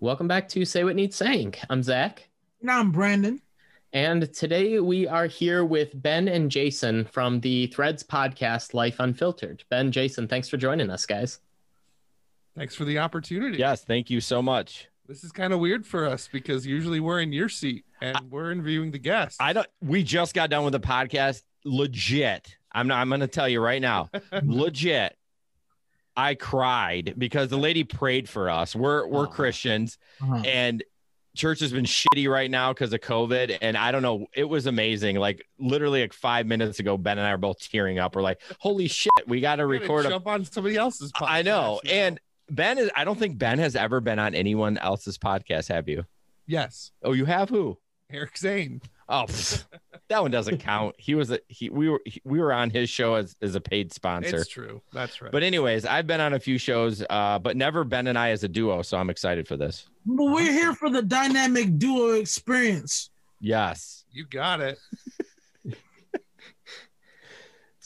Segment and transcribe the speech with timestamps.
[0.00, 1.54] Welcome back to Say What Needs Saying.
[1.68, 2.28] I'm Zach.
[2.62, 3.42] Now I'm Brandon.
[3.92, 9.64] And today we are here with Ben and Jason from the Threads podcast, Life Unfiltered.
[9.70, 11.40] Ben, Jason, thanks for joining us, guys.
[12.56, 13.58] Thanks for the opportunity.
[13.58, 14.86] Yes, thank you so much.
[15.08, 18.20] This is kind of weird for us because usually we're in your seat and I,
[18.30, 19.38] we're interviewing the guests.
[19.40, 21.42] I don't we just got done with the podcast.
[21.64, 22.56] Legit.
[22.70, 24.10] I'm not I'm gonna tell you right now.
[24.44, 25.16] legit.
[26.18, 28.74] I cried because the lady prayed for us.
[28.74, 29.32] We're we're uh-huh.
[29.32, 30.42] Christians uh-huh.
[30.44, 30.82] and
[31.36, 33.58] church has been shitty right now because of COVID.
[33.62, 35.14] And I don't know, it was amazing.
[35.16, 38.16] Like literally like five minutes ago, Ben and I are both tearing up.
[38.16, 41.30] We're like, holy shit, we got to record jump a- on somebody else's podcast.
[41.30, 41.80] I know.
[41.84, 41.90] Now.
[41.90, 45.88] And Ben is I don't think Ben has ever been on anyone else's podcast, have
[45.88, 46.04] you?
[46.48, 46.90] Yes.
[47.00, 47.78] Oh, you have who?
[48.10, 48.82] Eric Zane.
[49.08, 49.26] Oh,
[50.08, 50.94] that one doesn't count.
[50.98, 51.70] He was a he.
[51.70, 54.36] We were he, we were on his show as, as a paid sponsor.
[54.36, 54.82] It's true.
[54.92, 55.32] That's right.
[55.32, 58.44] But anyways, I've been on a few shows, uh, but never Ben and I as
[58.44, 58.82] a duo.
[58.82, 59.86] So I'm excited for this.
[60.04, 63.10] But we're here for the dynamic duo experience.
[63.40, 64.78] Yes, you got it.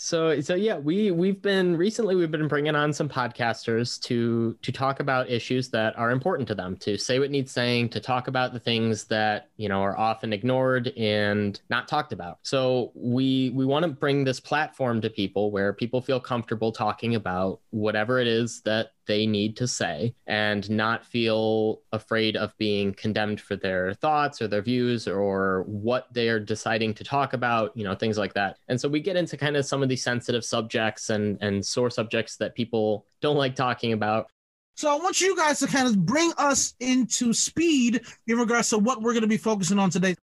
[0.04, 4.72] So so yeah, we we've been recently we've been bringing on some podcasters to to
[4.72, 8.26] talk about issues that are important to them, to say what needs saying, to talk
[8.26, 12.40] about the things that, you know, are often ignored and not talked about.
[12.42, 17.14] So we we want to bring this platform to people where people feel comfortable talking
[17.14, 22.92] about whatever it is that they need to say and not feel afraid of being
[22.94, 27.84] condemned for their thoughts or their views or what they're deciding to talk about, you
[27.84, 28.56] know, things like that.
[28.68, 31.90] And so we get into kind of some of these sensitive subjects and and sore
[31.90, 34.30] subjects that people don't like talking about.
[34.74, 38.78] So I want you guys to kind of bring us into speed in regards to
[38.78, 40.16] what we're going to be focusing on today.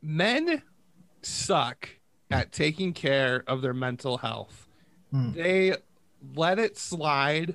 [0.00, 0.62] Men
[1.20, 1.88] suck
[2.30, 4.66] at taking care of their mental health.
[5.10, 5.32] Hmm.
[5.32, 5.76] They
[6.34, 7.54] let it slide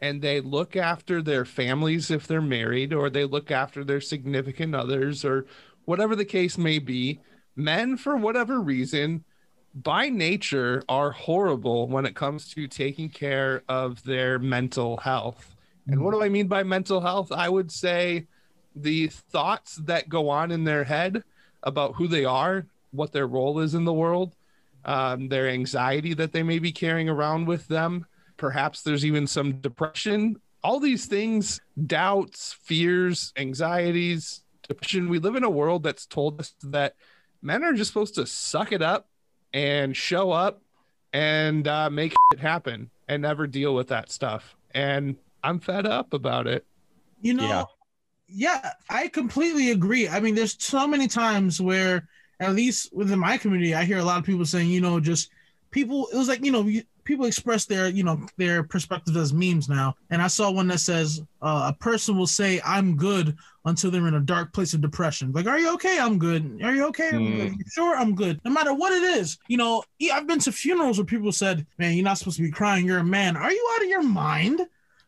[0.00, 4.74] and they look after their families if they're married or they look after their significant
[4.74, 5.46] others or
[5.84, 7.20] whatever the case may be.
[7.54, 9.24] Men for whatever reason
[9.74, 15.54] by nature are horrible when it comes to taking care of their mental health.
[15.86, 17.32] And what do i mean by mental health?
[17.32, 18.26] I would say
[18.74, 21.22] the thoughts that go on in their head
[21.62, 24.34] about who they are what their role is in the world
[24.84, 29.60] um, their anxiety that they may be carrying around with them Perhaps there's even some
[29.60, 30.36] depression.
[30.62, 35.08] All these things, doubts, fears, anxieties, depression.
[35.08, 36.96] We live in a world that's told us that
[37.42, 39.08] men are just supposed to suck it up
[39.52, 40.62] and show up
[41.12, 44.56] and uh, make it happen and never deal with that stuff.
[44.72, 46.66] And I'm fed up about it.
[47.20, 47.68] You know,
[48.28, 48.52] yeah.
[48.62, 50.08] yeah, I completely agree.
[50.08, 52.08] I mean, there's so many times where,
[52.40, 55.30] at least within my community, I hear a lot of people saying, you know, just
[55.70, 56.68] people, it was like, you know,
[57.06, 59.94] people express their you know their perspectives as memes now.
[60.10, 64.06] And i saw one that says uh, a person will say i'm good until they're
[64.06, 65.32] in a dark place of depression.
[65.32, 65.98] Like are you okay?
[65.98, 66.60] I'm good.
[66.62, 67.10] Are you okay?
[67.12, 67.56] Mm.
[67.72, 68.40] sure i'm good.
[68.44, 71.94] No matter what it is you know i've been to funerals where people said man
[71.94, 72.84] you're not supposed to be crying.
[72.84, 73.36] You're a man.
[73.36, 74.60] Are you out of your mind?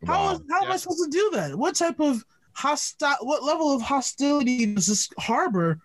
[0.06, 0.32] How, wow.
[0.32, 0.66] is, how yeah.
[0.66, 1.54] am i supposed to do that?
[1.54, 5.80] What type of hostile what level of hostility does this harbor?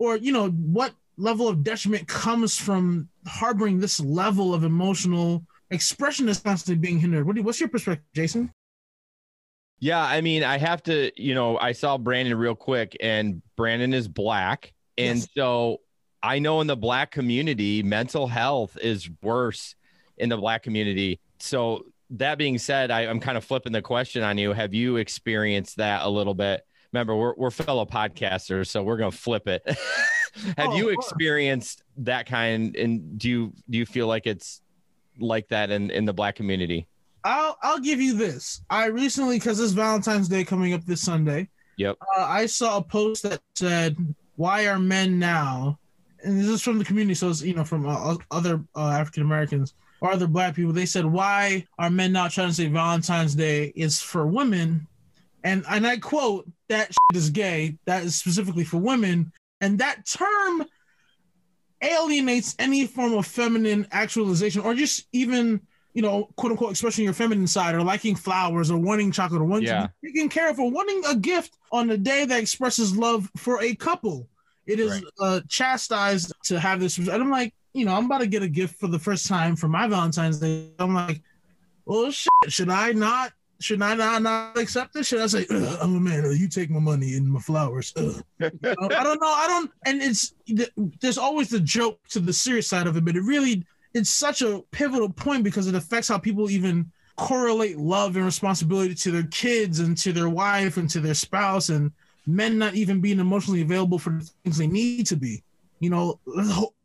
[0.00, 6.28] Or you know what level of detriment comes from harboring this level of emotional expression
[6.28, 7.26] is constantly being hindered.
[7.26, 8.52] What do, what's your perspective, Jason?
[9.80, 13.94] Yeah, I mean, I have to, you know, I saw Brandon real quick, and Brandon
[13.94, 14.72] is black.
[14.96, 15.28] And yes.
[15.36, 15.80] so
[16.22, 19.76] I know in the black community, mental health is worse
[20.16, 21.20] in the black community.
[21.38, 24.52] So that being said, I, am kind of flipping the question on you.
[24.52, 26.66] Have you experienced that a little bit?
[26.92, 29.62] Remember, we're, we're fellow podcasters, so we're going to flip it.
[30.56, 32.74] Have oh, you experienced that kind?
[32.76, 34.60] And do you do you feel like it's
[35.18, 36.86] like that in in the black community?
[37.24, 38.62] I'll I'll give you this.
[38.70, 41.48] I recently, because it's Valentine's Day coming up this Sunday.
[41.76, 41.96] Yep.
[42.00, 43.96] Uh, I saw a post that said,
[44.36, 45.78] "Why are men now?"
[46.24, 49.22] And this is from the community, so it's you know from uh, other uh, African
[49.22, 50.72] Americans or other Black people.
[50.72, 54.86] They said, "Why are men now trying to say Valentine's Day is for women?"
[55.44, 57.76] And and I quote, "That is gay.
[57.86, 60.64] That is specifically for women." And that term
[61.82, 65.60] alienates any form of feminine actualization or just even
[65.94, 69.44] you know quote unquote expressing your feminine side or liking flowers or wanting chocolate or
[69.44, 69.88] wanting yeah.
[70.04, 73.74] taken care of or wanting a gift on the day that expresses love for a
[73.74, 74.28] couple
[74.66, 75.04] it is right.
[75.20, 78.48] uh, chastised to have this and i'm like you know i'm about to get a
[78.48, 81.22] gift for the first time for my valentine's day i'm like
[81.84, 85.08] well shit, should i not should I not, not accept this?
[85.08, 87.92] Should I say, I'm a man, uh, you take my money and my flowers?
[88.40, 89.26] I don't know.
[89.26, 90.34] I don't, and it's,
[91.00, 93.64] there's always the joke to the serious side of it, but it really,
[93.94, 98.94] it's such a pivotal point because it affects how people even correlate love and responsibility
[98.94, 101.90] to their kids and to their wife and to their spouse and
[102.26, 105.42] men not even being emotionally available for the things they need to be
[105.80, 106.20] you know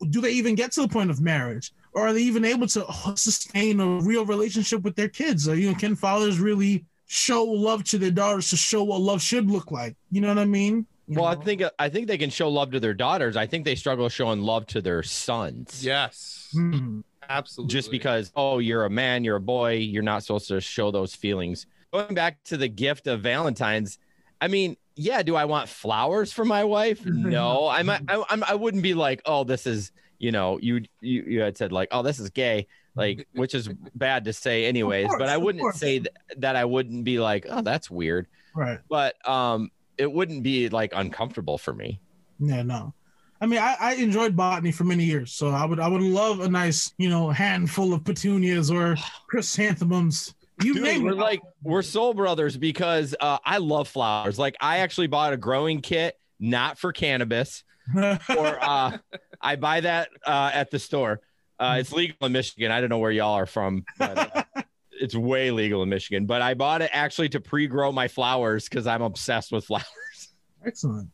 [0.10, 2.86] do they even get to the point of marriage or are they even able to
[3.16, 7.84] sustain a real relationship with their kids or you know can fathers really show love
[7.84, 10.86] to their daughters to show what love should look like you know what i mean
[11.08, 11.42] you well, know?
[11.42, 13.36] I think I think they can show love to their daughters.
[13.36, 15.84] I think they struggle showing love to their sons.
[15.84, 16.50] Yes.
[16.56, 17.04] Mhm.
[17.30, 17.74] Absolutely.
[17.74, 21.16] Just because, oh, you're a man, you're a boy, you're not supposed to show those
[21.16, 21.66] feelings.
[21.92, 23.98] Going back to the gift of Valentine's,
[24.42, 27.02] I mean, yeah, do I want flowers for my wife?
[27.06, 31.24] No, I'm, I, I'm, I wouldn't be like, oh, this is, you know, you, you,
[31.24, 35.08] you had said like, oh, this is gay, like, which is bad to say anyways.
[35.08, 38.28] course, but I wouldn't say th- that I wouldn't be like, oh, that's weird.
[38.56, 42.00] right But um, it wouldn't be like uncomfortable for me.
[42.40, 42.94] Yeah, no.
[43.42, 46.40] I mean, I, I enjoyed botany for many years, so I would I would love
[46.40, 48.96] a nice, you know, handful of petunias or
[49.28, 50.34] chrysanthemums.
[50.64, 51.18] You Dude, name we're it.
[51.18, 54.40] like we're soul brothers because uh, I love flowers.
[54.40, 57.66] Like I actually bought a growing kit, not for cannabis,
[57.98, 58.20] or
[58.62, 58.98] uh,
[59.44, 61.22] I buy that uh, at the store.
[61.60, 62.72] Uh, it's legal in Michigan.
[62.72, 64.62] I don't know where y'all are from, but uh,
[64.92, 66.26] it's way legal in Michigan.
[66.26, 69.86] But I bought it actually to pre-grow my flowers because I'm obsessed with flowers.
[70.66, 71.10] Excellent.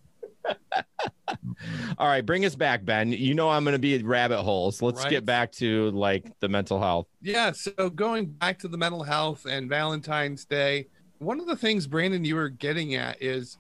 [1.98, 3.12] All right, bring us back, Ben.
[3.12, 4.82] You know I'm going to be at rabbit holes.
[4.82, 5.10] Let's Right.
[5.10, 7.08] get back to like the mental health.
[7.22, 10.88] Yeah, so going back to the mental health and Valentine's Day,
[11.20, 13.58] one of the things Brandon you were getting at is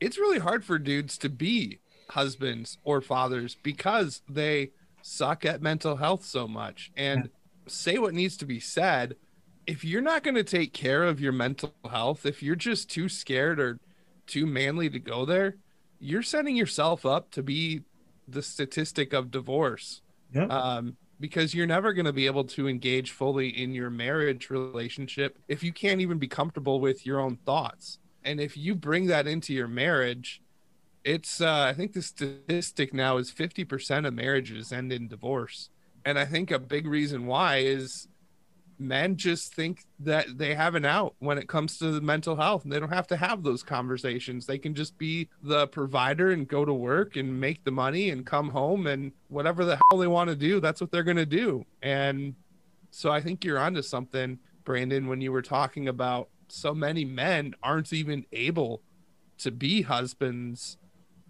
[0.00, 1.80] it's really hard for dudes to be
[2.12, 4.70] husbands or fathers because they
[5.02, 7.28] suck at mental health so much and
[7.66, 9.16] say what needs to be said.
[9.66, 13.08] If you're not going to take care of your mental health, if you're just too
[13.08, 13.78] scared or
[14.26, 15.56] too manly to go there,
[16.00, 17.82] you're setting yourself up to be
[18.28, 20.02] the statistic of divorce
[20.34, 20.46] Yeah.
[20.46, 25.38] um, because you're never going to be able to engage fully in your marriage relationship
[25.46, 27.98] if you can't even be comfortable with your own thoughts.
[28.24, 30.41] And if you bring that into your marriage,
[31.04, 35.70] it's uh, I think the statistic now is 50% of marriages end in divorce.
[36.04, 38.08] And I think a big reason why is
[38.78, 42.64] men just think that they have an out when it comes to mental health.
[42.64, 44.46] And they don't have to have those conversations.
[44.46, 48.26] They can just be the provider and go to work and make the money and
[48.26, 51.26] come home and whatever the hell they want to do that's what they're going to
[51.26, 51.64] do.
[51.82, 52.34] And
[52.92, 57.54] so i think you're onto something brandon when you were talking about so many men
[57.62, 58.82] aren't even able
[59.38, 60.76] to be husbands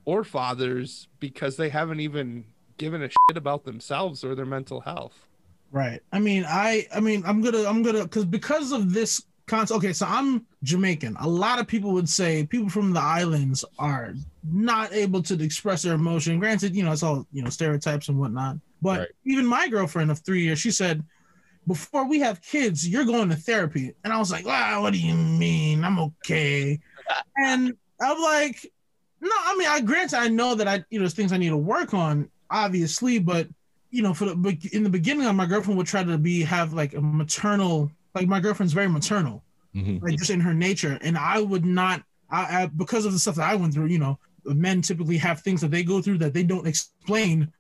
[0.04, 2.44] or fathers because they haven't even
[2.78, 5.28] given a shit about themselves or their mental health
[5.72, 6.02] Right.
[6.12, 9.78] I mean, I I mean, I'm gonna I'm gonna because because of this concept.
[9.78, 11.16] Okay, so I'm Jamaican.
[11.18, 14.12] A lot of people would say people from the islands are
[14.44, 16.38] not able to express their emotion.
[16.38, 18.56] Granted, you know, it's all you know stereotypes and whatnot.
[18.82, 19.08] But Right.
[19.24, 21.02] even my girlfriend of three years, she said,
[21.66, 24.98] "Before we have kids, you're going to therapy." And I was like, "Wow, what do
[24.98, 25.84] you mean?
[25.84, 26.78] I'm okay."
[27.38, 28.70] and I'm like,
[29.22, 31.48] "No, I mean, I grant I know that I you know there's things I need
[31.50, 33.48] to work on, obviously, but."
[33.94, 36.94] you know, for the in the beginning, my girlfriend would try to be have like
[36.94, 39.44] a maternal, like my girlfriend's very maternal,
[39.76, 40.00] Mhm.
[40.02, 43.34] like just in her nature, and I would not, I, I because of the stuff
[43.34, 46.32] that I went through, you know, men typically have things that they go through that
[46.32, 47.52] they don't explain,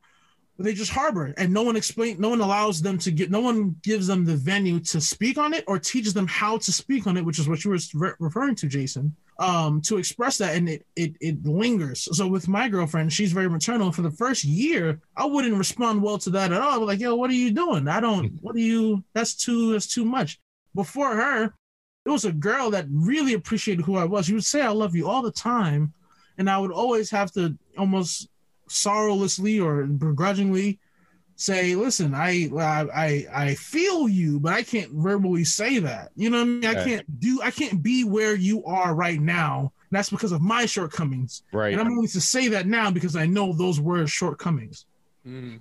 [0.56, 3.40] but they just harbor, and no one explain, no one allows them to get, no
[3.40, 7.06] one gives them the venue to speak on it or teaches them how to speak
[7.06, 10.54] on it, which is what you were re- referring to, Jason um to express that
[10.54, 12.08] and it, it it lingers.
[12.16, 16.18] So with my girlfriend she's very maternal for the first year i wouldn't respond well
[16.18, 16.74] to that at all.
[16.74, 17.88] I'd be like yo what are you doing?
[17.88, 20.38] I don't what are you that's too that's too much.
[20.74, 21.54] Before her
[22.04, 24.26] it was a girl that really appreciated who i was.
[24.26, 25.92] She would say i love you all the time
[26.38, 28.28] and i would always have to almost
[28.68, 30.78] sorrowlessly or begrudgingly
[31.36, 36.30] say listen I, I i i feel you but i can't verbally say that you
[36.30, 39.72] know what i mean i can't do i can't be where you are right now
[39.90, 41.72] that's because of my shortcomings Right.
[41.72, 44.86] and i'm willing to say that now because i know those were shortcomings
[45.26, 45.60] Mm.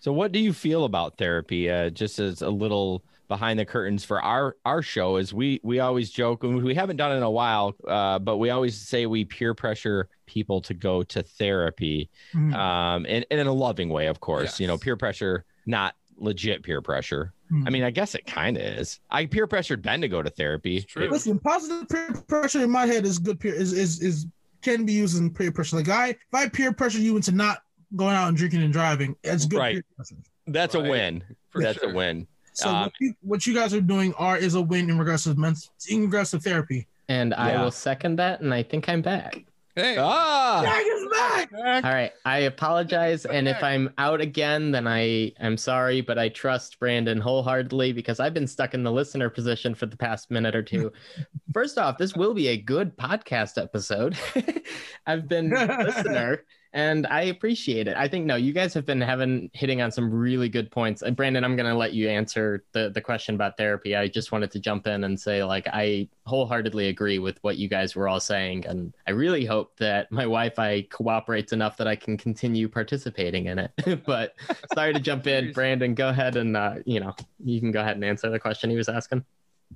[0.00, 1.70] So, what do you feel about therapy?
[1.70, 5.78] Uh, just as a little behind the curtains for our our show, is we we
[5.78, 9.06] always joke, and we haven't done it in a while, uh, but we always say
[9.06, 12.52] we peer pressure people to go to therapy, Mhm.
[12.54, 14.58] um, and, and in a loving way, of course.
[14.60, 17.32] You know, peer pressure, not legit peer pressure.
[17.52, 17.66] Mhm.
[17.68, 18.98] I mean, I guess it kind of is.
[19.10, 20.82] I peer pressured Ben to go to therapy.
[20.82, 21.08] True.
[21.08, 24.26] listen positive peer pressure in my head is good peer is is, is
[24.60, 27.62] can be used in peer pressure like i if i peer pressure you into not
[27.96, 29.74] going out and drinking and driving it's good Right.
[29.76, 30.16] peer pressure
[30.48, 30.86] That's Right.
[30.86, 31.22] a win.
[31.50, 31.90] For That's sure.
[31.90, 32.26] a win.
[32.60, 35.24] So Um, what, you, what you guys are doing are is a win in regards
[35.24, 35.54] to men
[35.88, 38.40] in regards to therapy And I will second that.
[38.40, 39.44] And I think I'm back.
[39.76, 39.96] Hey.
[39.98, 41.50] Ah, Zach is back.
[41.50, 41.84] Zach.
[41.84, 46.28] All right, I apologize, and if I'm out again, then I am sorry, but I
[46.28, 50.56] trust Brandon wholeheartedly because I've been stuck in the listener position for the past minute
[50.56, 50.92] or two.
[51.54, 54.18] First off, this will be a good podcast episode.
[55.06, 57.96] I've been a listener, and I appreciate it.
[57.96, 61.02] I think no, you guys have been having hitting on some really good points.
[61.02, 63.96] And Brandon, I'm gonna let you answer the the question about therapy.
[63.96, 67.68] I just wanted to jump in and say like I wholeheartedly agree with what you
[67.68, 71.96] guys were all saying, and I really hope that my Wi-Fi cooperates enough that I
[71.96, 74.04] can continue participating in it.
[74.06, 74.34] but
[74.74, 75.94] sorry to jump in, Brandon.
[75.94, 78.76] Go ahead and uh, you know you can go ahead and answer the question he
[78.76, 79.24] was asking.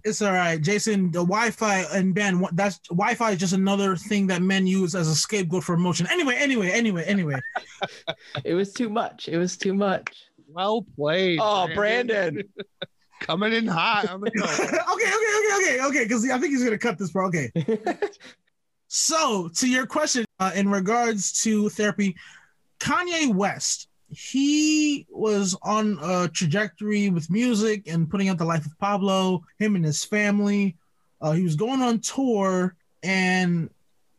[0.03, 1.11] It's all right, Jason.
[1.11, 2.45] The Wi-Fi and Ben.
[2.53, 6.07] That's Wi-Fi is just another thing that men use as a scapegoat for emotion.
[6.11, 7.41] Anyway, anyway, anyway, anyway.
[8.45, 9.29] It was too much.
[9.29, 10.15] It was too much.
[10.49, 11.39] Well played.
[11.41, 12.43] oh, Brandon.
[13.21, 16.05] Coming in hot on the okay, okay, okay, okay, okay.
[16.05, 17.35] Because I think he's gonna cut this part.
[17.35, 17.51] Okay.
[18.89, 22.17] So, to your question, uh, in regards to therapy,
[22.79, 28.79] Kanye West, he was on a trajectory with music and putting out the life of
[28.79, 30.77] Pablo, him and his family.
[31.21, 33.71] Uh, he was going on tour, and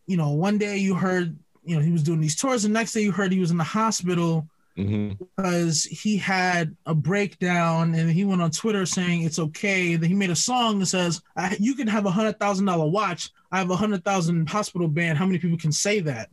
[0.08, 2.94] you know, one day you heard, you know, he was doing these tours, the next
[2.94, 5.18] day you heard he was in the hospital Mhm.
[5.18, 9.96] because he had a breakdown and he went on Twitter saying it's okay.
[9.96, 12.86] Then he made a song that says, I, "You can have a hundred thousand dollar
[12.86, 13.30] watch.
[13.51, 15.18] I have a hundred thousand hospital band.
[15.18, 16.30] How many people can say that?"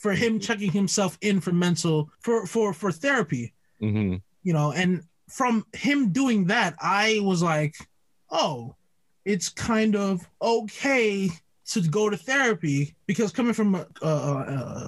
[0.00, 3.52] For him checking himself in for mental for for for therapy,
[3.82, 4.22] Mhm.
[4.42, 7.74] you know, and from him doing that, I was like,
[8.30, 8.74] "Oh,
[9.26, 11.28] it's kind of okay
[11.72, 14.06] to go to therapy because coming from a, a,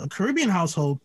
[0.04, 0.98] a Caribbean household."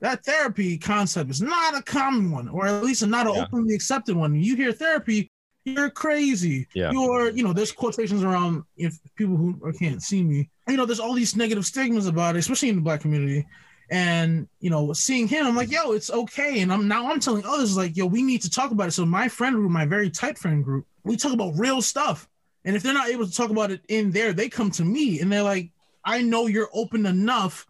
[0.00, 3.44] that therapy concept is not a common one, or at least not an Yeah.
[3.44, 4.34] openly accepted one.
[4.34, 5.30] You hear therapy,
[5.64, 6.66] you're crazy.
[6.74, 6.90] Yeah.
[6.92, 11.00] You're, you know, there's quotations around if people who can't see me, you know, there's
[11.00, 13.46] all these negative stigmas about it, especially in the black community.
[13.90, 16.60] And you know, seeing him, I'm like, yo, it's okay.
[16.60, 18.92] And I'm now I'm telling others like, yo, we need to talk about it.
[18.92, 22.28] So my friend group, my very tight friend group, we talk about real stuff.
[22.64, 25.20] And if they're not able to talk about it in there, they come to me
[25.20, 25.70] and they're like,
[26.02, 27.66] I know you're open enough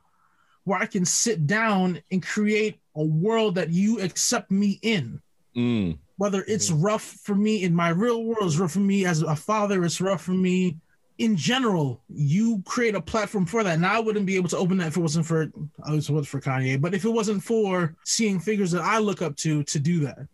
[0.65, 5.21] where I can sit down and create a world that you accept me in.
[5.57, 5.99] Mm.
[6.17, 9.35] Whether it's rough for me in my real world, it's rough for me as a
[9.35, 10.77] father, it's rough for me
[11.19, 12.03] in general.
[12.09, 13.75] You create a platform for that.
[13.75, 16.07] And I wouldn't be able to open that if it wasn't for oh, I was
[16.07, 19.79] for Kanye, but if it wasn't for seeing figures that I look up to to
[19.79, 20.27] do that.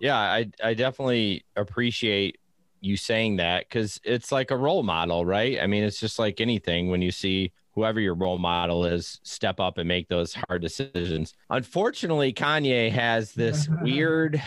[0.00, 2.38] Yeah, I I definitely appreciate
[2.80, 5.58] you saying that because it's like a role model, right?
[5.60, 9.58] I mean, it's just like anything when you see whoever your role model is step
[9.58, 11.34] up and make those hard decisions.
[11.50, 14.40] Unfortunately, Kanye has this weird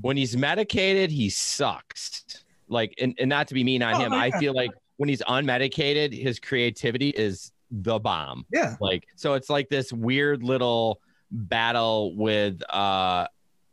[0.00, 2.44] when he's medicated, he sucks.
[2.70, 5.22] Like, and, and not to be mean on Oh, him, I feel like when he's
[5.22, 8.46] unmedicated, his creativity is the bomb.
[8.52, 8.76] Yeah.
[8.80, 11.00] Like, so it's like this weird little
[11.30, 13.26] battle with uh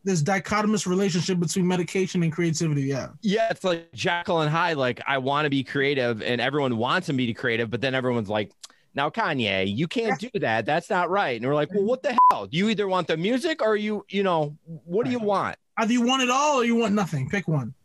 [0.04, 2.84] This dichotomous relationship between medication and creativity.
[2.84, 3.10] Yeah.
[3.22, 4.77] yeah, it's like Jekyll and Hyde.
[4.77, 7.96] Like, I want to be creative, and everyone wants him to be creative, but then
[7.96, 8.51] everyone's like,
[8.94, 10.66] now Kanye, you can't do that.
[10.66, 11.39] That's not right.
[11.39, 12.48] And we're like, well, what the hell?
[12.48, 15.56] Do you either want the music or you, you know, what do you want?
[15.77, 17.30] Either you want it all or you want nothing.
[17.30, 17.75] Pick one.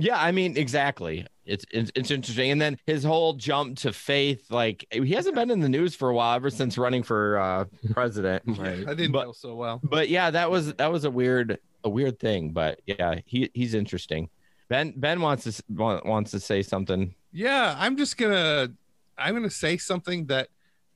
[0.00, 1.26] Yeah, I mean, exactly.
[1.44, 5.50] It's, it's it's interesting, and then his whole jump to faith, like he hasn't been
[5.50, 8.42] in the news for a while, ever since running for uh, president.
[8.60, 9.80] I didn't but, know so well.
[9.82, 12.52] but yeah, that was that was a weird a weird thing.
[12.52, 14.28] But yeah, he he's interesting.
[14.68, 17.14] Ben Ben wants to wants to say something.
[17.32, 18.70] Yeah, I'm just gonna
[19.18, 20.48] I'm gonna say something that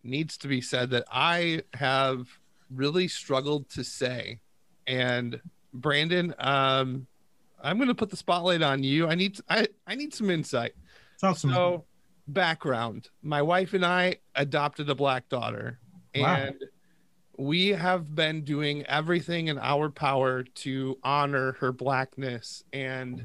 [0.04, 2.28] needs to be said that I have
[2.70, 4.40] really struggled to say.
[4.86, 5.40] And
[5.72, 7.06] Brandon, um,
[7.64, 9.08] I'm gonna put the spotlight on you.
[9.08, 10.74] I need I I need some insight.
[11.20, 11.34] To.
[11.34, 11.84] So,
[12.28, 15.78] background: my wife and I adopted a black daughter,
[16.14, 16.34] Wow.
[16.36, 16.56] and
[17.38, 23.24] we have been doing everything in our power to honor her blackness and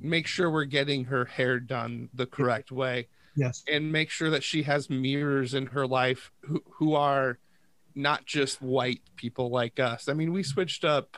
[0.00, 3.64] make sure we're getting her hair done the correct way Yes.
[3.70, 7.38] and make sure that she has mirrors in her life who, who are
[7.94, 10.06] not just white people like us.
[10.06, 11.16] I mean, we switched up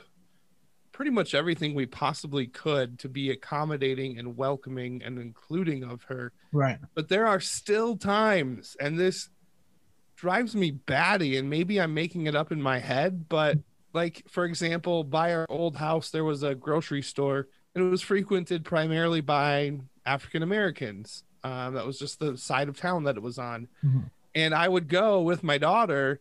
[0.99, 6.33] pretty much everything we possibly could to be accommodating and welcoming and including of her.
[6.51, 6.77] Right.
[6.97, 9.29] But there are still times, and this
[10.17, 13.59] drives me batty, and maybe I'm making it up in my head, but
[13.93, 18.03] like, for example, by our old house, there was a grocery store, and it was
[18.03, 21.23] frequented primarily by African Americans.
[21.45, 23.69] Um, that was just the side of town that it was on.
[23.85, 24.11] Mhm.
[24.35, 26.21] And I would go with my daughter.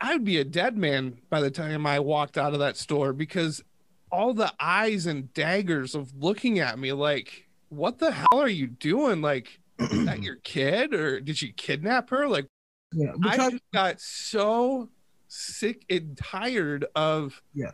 [0.00, 3.12] I would be a dead man by the time I walked out of that store
[3.12, 3.64] because
[4.12, 8.66] all the eyes and daggers of looking at me like, what the hell are you
[8.66, 9.22] doing?
[9.22, 12.28] Like, is that your kid or did you kidnap her?
[12.28, 12.46] Like,
[12.92, 14.90] Yeah, I just got so
[15.28, 17.70] sick and tired of Yeah.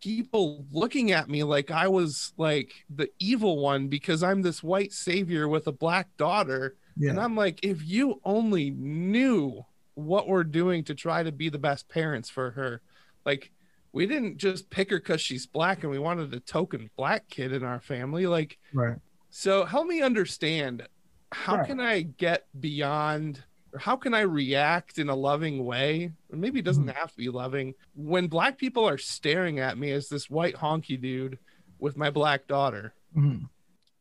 [0.00, 4.92] people looking at me like I was like the evil one because I'm this white
[4.92, 6.76] savior with a black daughter.
[7.10, 11.58] And I'm like, if you only knew what we're doing to try to be the
[11.58, 12.80] best parents for her,
[13.24, 13.52] like
[13.92, 17.52] we didn't just pick her because she's black and we wanted a token black kid
[17.52, 18.26] in our family.
[18.26, 18.96] Like, right.
[19.30, 20.86] so help me understand
[21.32, 21.66] how Right.
[21.66, 23.42] can I get beyond
[23.72, 26.12] or how can I react in a loving way?
[26.30, 26.96] Or maybe it doesn't Mm-hmm.
[26.98, 31.00] have to be loving when black people are staring at me as this white honky
[31.00, 31.38] dude
[31.78, 32.94] with my black daughter.
[33.16, 33.48] Mhm.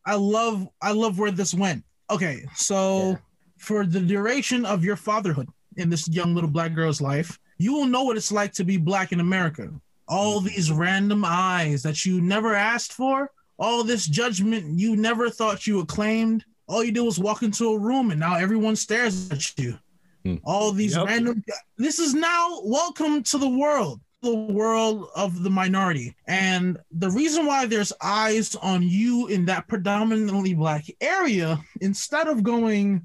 [0.05, 1.83] I love I love where this went.
[2.09, 3.17] Okay, so Yeah.
[3.57, 7.85] for the duration of your fatherhood in this young little black girl's life, you will
[7.85, 9.69] know what it's like to be black in America.
[10.07, 15.67] All these random eyes that you never asked for, all this judgment you never thought
[15.67, 16.45] you acclaimed.
[16.67, 19.77] All you did was walk into a room and now everyone stares at you.
[20.23, 20.35] Hmm.
[20.43, 21.07] All these Yep.
[21.07, 21.43] random
[21.77, 26.15] this is now welcome to the world the world of the minority.
[26.27, 32.43] And the reason why there's eyes on you in that predominantly black area, instead of
[32.43, 33.03] going,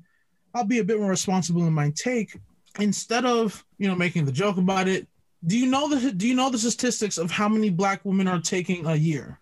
[0.54, 2.36] I'll be a bit more responsible in my take,
[2.78, 5.06] instead of you know making the joke about it.
[5.44, 8.40] Do you know the do you know the statistics of how many black women are
[8.40, 9.38] taking a year?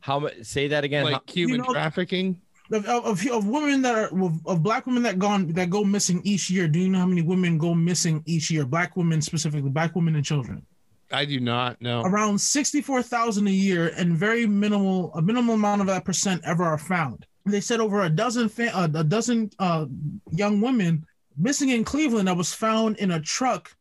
[0.00, 0.34] How much?
[0.42, 1.04] Say that again.
[1.04, 2.40] like How- human you know- trafficking.
[2.72, 5.82] Of, of, of, of women that are of, of black women that gone that go
[5.82, 6.68] missing each year.
[6.68, 8.64] Do you know how many women go missing each year?
[8.64, 10.64] Black women specifically, black women and children.
[11.10, 12.02] I do not know.
[12.02, 16.78] around 64,000 a year and very minimal a minimal amount of that percent ever are
[16.78, 17.26] found.
[17.44, 19.86] They said over a dozen fa- uh, a dozen uh,
[20.30, 21.04] young women
[21.40, 23.74] missing in Cleveland that was found in a truck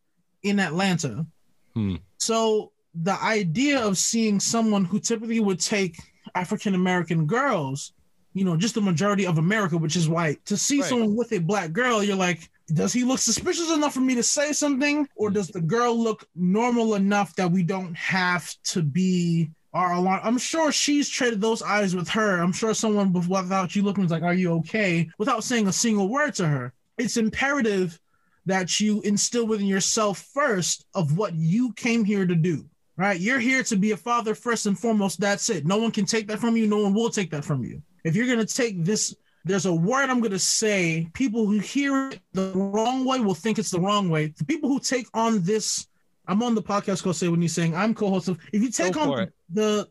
[0.44, 1.26] in Atlanta.
[1.74, 1.96] Hmm.
[2.18, 5.98] So the idea of seeing someone who typically would take
[6.36, 7.94] African American girls,
[8.34, 10.90] you know, just the majority of America, which is white, to see Right.
[10.90, 14.24] someone with a black girl, you're like, does he look suspicious enough for me to
[14.24, 19.50] say something, or does the girl look normal enough that we don't have to be
[19.74, 20.20] our alarm?
[20.24, 22.40] I'm sure she's traded those eyes with her.
[22.40, 26.10] I'm sure someone without you looking was like, "Are you okay?" without saying a single
[26.10, 26.74] word to her.
[27.00, 28.00] It's imperative
[28.46, 32.66] that you instill within yourself first of what you came here to do.
[32.98, 33.20] Right?
[33.20, 35.22] You're here to be a father first and foremost.
[35.22, 35.66] That's it.
[35.66, 36.68] No one can take that from you.
[36.68, 37.82] No one will take that from you.
[38.04, 41.10] If you're gonna take this there's a word I'm going to say.
[41.14, 44.28] People who hear it the wrong way will think it's the wrong way.
[44.38, 45.88] The people who take on this,
[46.28, 48.38] I'm on the podcast called Say When You're Saying, I'm co-host of.
[48.54, 49.88] If you take Go on the.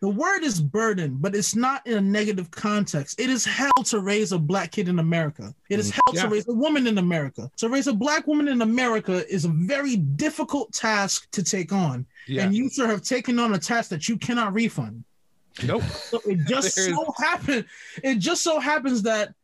[0.00, 3.18] The word is burden, but it's not in a negative context.
[3.18, 5.52] It is hell to raise a black kid in America.
[5.68, 6.00] It is mm-hmm.
[6.06, 6.22] hell Yeah.
[6.22, 7.50] to raise a woman in America.
[7.56, 12.06] To raise a black woman in America is a very difficult task to take on.
[12.28, 12.44] Yeah.
[12.44, 15.02] And you, sir, have taken on a task that you cannot refund.
[15.64, 15.82] nope.
[15.82, 17.64] So it just so happened.
[18.04, 19.34] It just so happens that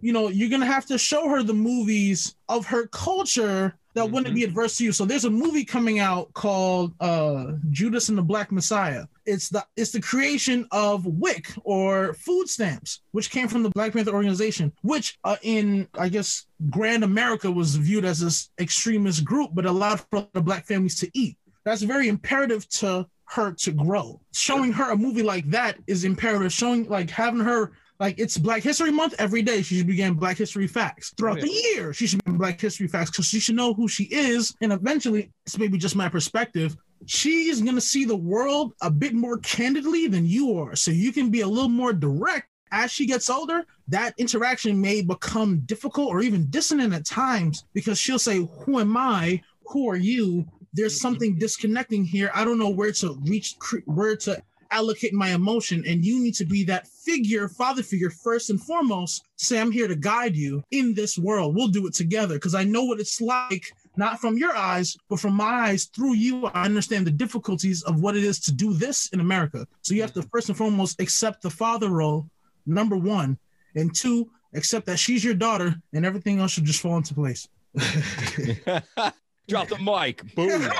[0.00, 4.34] you know you're gonna have to show her the movies of her culture that wouldn't
[4.34, 4.92] be adverse to you.
[4.92, 9.06] So there's a movie coming out called uh, Judas and the Black Messiah.
[9.24, 13.92] It's the it's the creation of WIC or food stamps, which came from the Black
[13.92, 19.50] Panther organization, which uh, in I guess Grand America was viewed as this extremist group,
[19.54, 21.36] but allowed for the black families to eat.
[21.64, 24.20] That's very imperative to her to grow.
[24.32, 26.52] Showing her a movie like that is imperative.
[26.52, 27.72] Showing like having her
[28.04, 29.62] like it's Black History Month every day.
[29.62, 31.94] She should be getting Black History facts throughout Oh, the year.
[31.94, 34.54] She should be Black History facts because she should know who she is.
[34.60, 36.76] And eventually, it's maybe just my perspective.
[37.06, 41.30] She's gonna see the world a bit more candidly than you are, so you can
[41.30, 42.48] be a little more direct.
[42.72, 47.98] As she gets older, that interaction may become difficult or even dissonant at times because
[47.98, 49.40] she'll say, "Who am I?
[49.68, 52.30] Who are you?" There's something disconnecting here.
[52.34, 53.54] I don't know where to reach,
[53.86, 54.42] where to
[54.74, 59.24] allocate my emotion and you need to be that figure father figure first and foremost.
[59.36, 61.54] Say i'm here to guide you in this world.
[61.54, 62.34] We'll do it together.
[62.34, 66.14] Because i know what it's like not from your eyes but from my eyes through
[66.14, 66.46] you.
[66.46, 69.66] I understand the difficulties of what it is to do this in america.
[69.82, 72.28] So you have to first and foremost accept the father role
[72.66, 73.38] number one
[73.76, 77.48] and two accept that she's your daughter and everything else should just fall into place
[79.46, 80.34] Drop the mic.
[80.34, 80.70] Boom.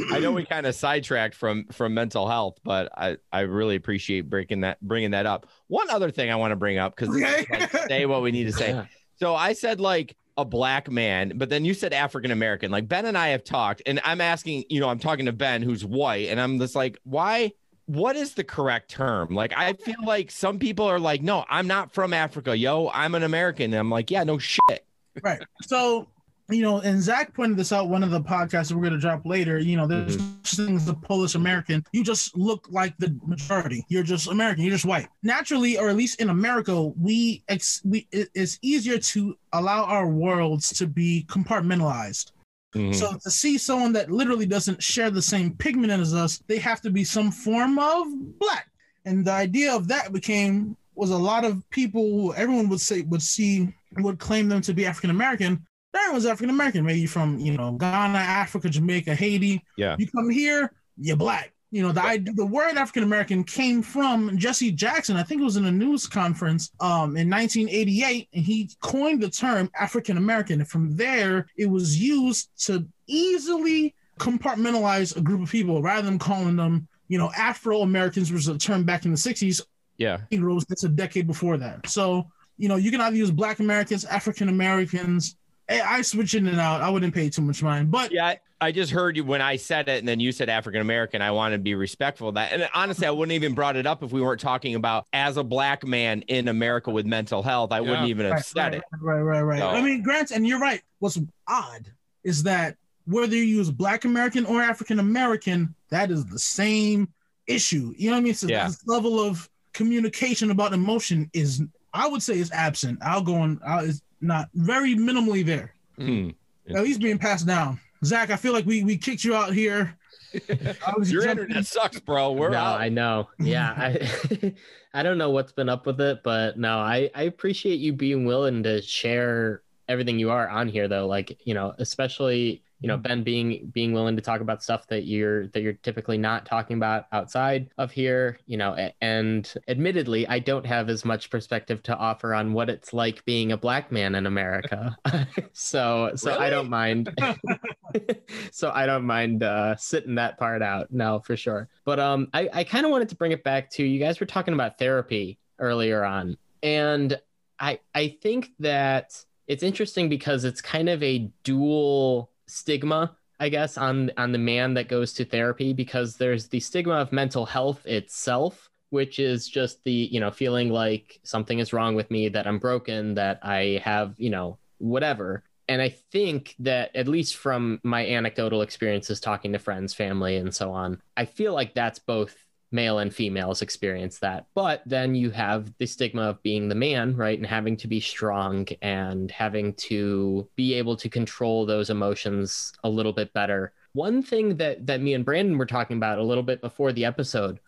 [0.12, 4.22] I know we kind of sidetracked from from mental health, but I I really appreciate
[4.28, 5.46] breaking that bringing that up.
[5.68, 7.46] One other thing I want to bring up because Okay.
[7.50, 8.82] like, say what we need to say.
[9.16, 12.72] So I said like a black man, but then you said African American.
[12.72, 15.62] Like Ben and I have talked, and I'm asking, you know, I'm talking to Ben
[15.62, 17.52] who's white, and I'm just like, why?
[17.86, 19.32] What is the correct term?
[19.32, 23.14] Like, I feel like some people are like, no, I'm not from Africa, yo, I'm
[23.14, 23.66] an American.
[23.66, 24.84] And I'm like, yeah, no shit.
[25.22, 26.08] Right so
[26.52, 28.98] you know, and Zach pointed this out one of the podcasts that we're going to
[28.98, 29.58] drop later.
[29.58, 30.66] You know, there's mm-hmm.
[30.66, 31.84] things the Polish American.
[31.92, 33.84] You just look like the majority.
[33.88, 34.64] You're just American.
[34.64, 35.08] You're just white.
[35.22, 40.70] Naturally, or at least in America, we ex- we it's easier to allow our worlds
[40.74, 42.32] to be compartmentalized.
[42.74, 42.92] Mm-hmm.
[42.92, 46.80] So to see someone that literally doesn't share the same pigment as us, they have
[46.82, 48.06] to be some form of
[48.38, 48.68] black.
[49.04, 53.22] And the idea of that became was a lot of people everyone would say would
[53.22, 55.66] see would claim them to be African American.
[55.94, 59.62] Everyone's African American, maybe from you know Ghana, Africa, Jamaica, Haiti.
[59.76, 59.96] Yeah.
[59.98, 61.52] You come here, you're black.
[61.70, 65.16] You know, the the word African American came from Jesse Jackson.
[65.16, 69.30] I think it was in a news conference um, in 1988, and he coined the
[69.30, 70.60] term African American.
[70.60, 76.18] And from there, it was used to easily compartmentalize a group of people rather than
[76.18, 79.62] calling them, you know, Afro Americans was a term back in the 60s.
[79.96, 80.18] Yeah.
[80.30, 81.88] Negroes, that's a decade before that.
[81.88, 82.26] So,
[82.58, 85.36] you know, you can either use Black Americans, African Americans,
[85.68, 86.82] I switch in and out.
[86.82, 89.88] I wouldn't pay too much mind, but yeah, I just heard you when I said
[89.88, 91.22] it, and then you said African American.
[91.22, 92.52] I want to be respectful of that.
[92.52, 95.44] And honestly, I wouldn't even brought it up if we weren't talking about as a
[95.44, 97.72] black man in America with mental health.
[97.72, 97.90] I yeah.
[97.90, 98.82] wouldn't even have said right, it.
[99.00, 99.58] Right, right, right.
[99.60, 99.68] So.
[99.68, 100.82] I mean, Grant, and you're right.
[100.98, 101.90] What's odd
[102.24, 107.08] is that whether you use Black American or African American, that is the same
[107.46, 107.94] issue.
[107.96, 108.34] You know what I mean?
[108.34, 108.66] So yeah.
[108.66, 111.62] this level of communication about emotion is,
[111.94, 112.98] I would say, it's absent.
[113.02, 113.60] I'll go on.
[113.66, 115.74] I'll, is not very minimally there.
[115.98, 116.30] Hmm.
[116.68, 117.80] At least being passed down.
[118.04, 119.96] Zach, I feel like we we kicked you out here.
[121.04, 122.32] Your internet sucks, bro.
[122.32, 122.80] We're no, out.
[122.80, 123.28] I know.
[123.38, 124.54] Yeah, I
[124.94, 128.24] I don't know what's been up with it, but no, I I appreciate you being
[128.24, 131.06] willing to share everything you are on here, though.
[131.06, 135.04] Like you know, especially you know ben being being willing to talk about stuff that
[135.04, 140.38] you're that you're typically not talking about outside of here you know and admittedly i
[140.38, 144.14] don't have as much perspective to offer on what it's like being a black man
[144.14, 144.96] in america.
[145.54, 146.44] So so really?
[146.46, 147.14] i don't mind.
[148.50, 150.90] So i don't mind uh sitting that part out.
[150.90, 151.68] No for sure.
[151.84, 154.26] But um i i kind of wanted to bring it back to you guys were
[154.26, 156.36] talking about therapy earlier on.
[156.62, 157.20] And
[157.60, 163.76] i i think that it's interesting because it's kind of a dual stigma I guess
[163.76, 167.84] on on the man that goes to therapy because there's the stigma of mental health
[167.86, 172.46] itself which is just the you know feeling like something is wrong with me that
[172.46, 175.44] I'm broken that I have you know whatever.
[175.68, 180.54] And I think that at least from my anecdotal experiences talking to friends family and
[180.54, 182.36] so on I feel like that's both
[182.72, 184.46] male and females experience that.
[184.54, 187.38] But then you have the stigma of being the man, right?
[187.38, 192.88] And having to be strong and having to be able to control those emotions a
[192.88, 193.72] little bit better.
[193.92, 197.04] One thing that that me and Brandon were talking about a little bit before the
[197.04, 197.60] episode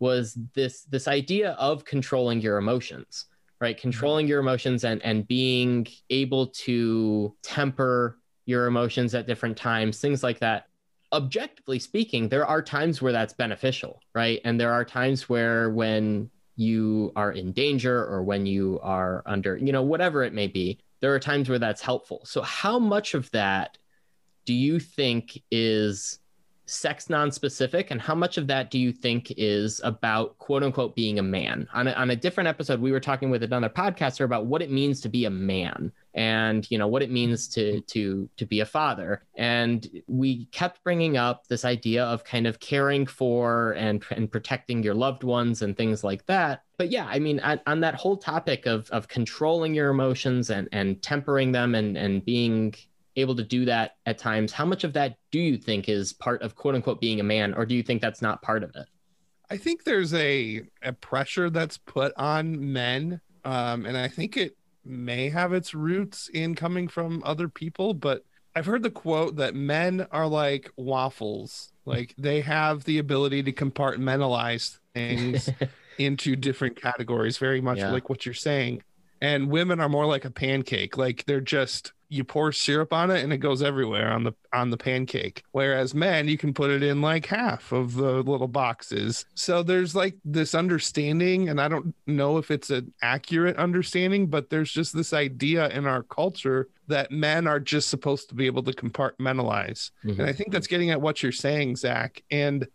[0.00, 3.26] was this this idea of controlling your emotions,
[3.60, 3.76] right?
[3.76, 3.82] Mm-hmm.
[3.82, 10.22] Controlling your emotions and and being able to temper your emotions at different times, things
[10.22, 10.67] like that
[11.12, 14.40] objectively speaking, there are times where that's beneficial, right?
[14.44, 19.56] And there are times where when you are in danger or when you are under,
[19.56, 22.22] you know, whatever it may be, there are times where that's helpful.
[22.24, 23.78] So, how much of that
[24.44, 26.18] do you think is
[26.68, 31.18] sex non-specific and how much of that do you think is about quote unquote being
[31.18, 31.66] a man?
[31.72, 34.70] On a, on a different episode we were talking with another podcaster about what it
[34.70, 38.60] means to be a man and you know what it means to to to be
[38.60, 39.22] a father.
[39.36, 44.82] And we kept bringing up this idea of kind of caring for and and protecting
[44.82, 46.64] your loved ones and things like that.
[46.76, 50.68] But yeah i mean on, on that whole topic of of controlling your emotions and
[50.70, 52.74] and tempering them and and being
[53.18, 54.52] able to do that at times.
[54.52, 57.54] How much of that do you think is part of quote unquote being a man,
[57.54, 58.86] or do you think that's not part of it?
[59.50, 63.20] I think there's a, a pressure that's put on men.
[63.44, 68.24] Um, and I think it may have its roots in coming from other people, but
[68.54, 71.72] I've heard the quote that men are like waffles.
[71.84, 75.48] Like they have the ability to compartmentalize things
[75.98, 77.90] into different categories, very much yeah.
[77.90, 78.82] like what you're saying.
[79.20, 80.96] And women are more like a pancake.
[80.96, 84.70] Like they're just you pour syrup on it and it goes everywhere on the on
[84.70, 85.42] the pancake.
[85.52, 89.26] Whereas men you can put it in like half of the little boxes.
[89.34, 94.50] So there's like this understanding and i don't know if it's an accurate understanding but
[94.50, 98.62] there's just this idea in our culture that men are just supposed to be able
[98.62, 99.90] to compartmentalize.
[100.04, 100.20] Mm-hmm.
[100.20, 102.22] and i think that's getting at what you're saying zach.
[102.30, 102.66] And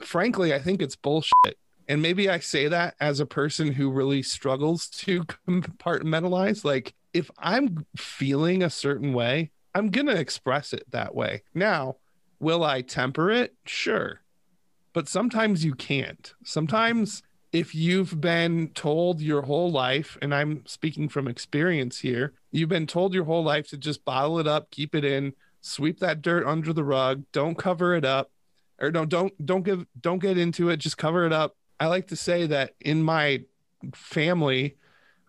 [0.00, 1.58] frankly i think it's bullshit
[1.90, 6.64] and maybe I say that as a person who really struggles to compartmentalize.
[6.64, 11.42] Like, if I'm feeling a certain way, I'm going to express it that way.
[11.52, 11.96] Now,
[12.38, 13.56] will I temper it?
[13.66, 14.20] Sure.
[14.92, 16.32] But sometimes you can't.
[16.44, 22.68] Sometimes if you've been told your whole life, and I'm speaking from experience here, you've
[22.68, 26.22] been told your whole life to just bottle it up, keep it in, sweep that
[26.22, 28.30] dirt under the rug, don't cover it up,
[28.80, 31.56] or no, don't don't give don't get into it, just cover it up.
[31.80, 33.40] I like to say that in my
[33.94, 34.76] family,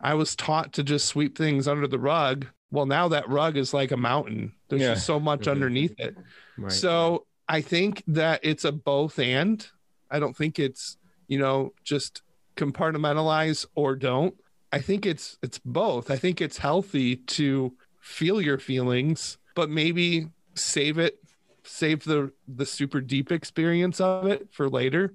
[0.02, 2.46] I was taught to just sweep things under the rug.
[2.72, 4.54] Well, now that rug is like a mountain.
[4.68, 4.94] There's Yeah.
[4.94, 5.52] just so much Mhm.
[5.52, 6.16] underneath it.
[6.58, 6.72] Right.
[6.72, 9.66] So I think that it's a both and.
[10.10, 12.22] I don't think it's, you know, just
[12.58, 14.36] compartmentalize or don't.
[14.74, 16.12] I think it's it's both.
[16.12, 21.20] I think it's healthy to feel your feelings, but maybe save it,
[21.64, 25.14] save the the super deep experience of it for later.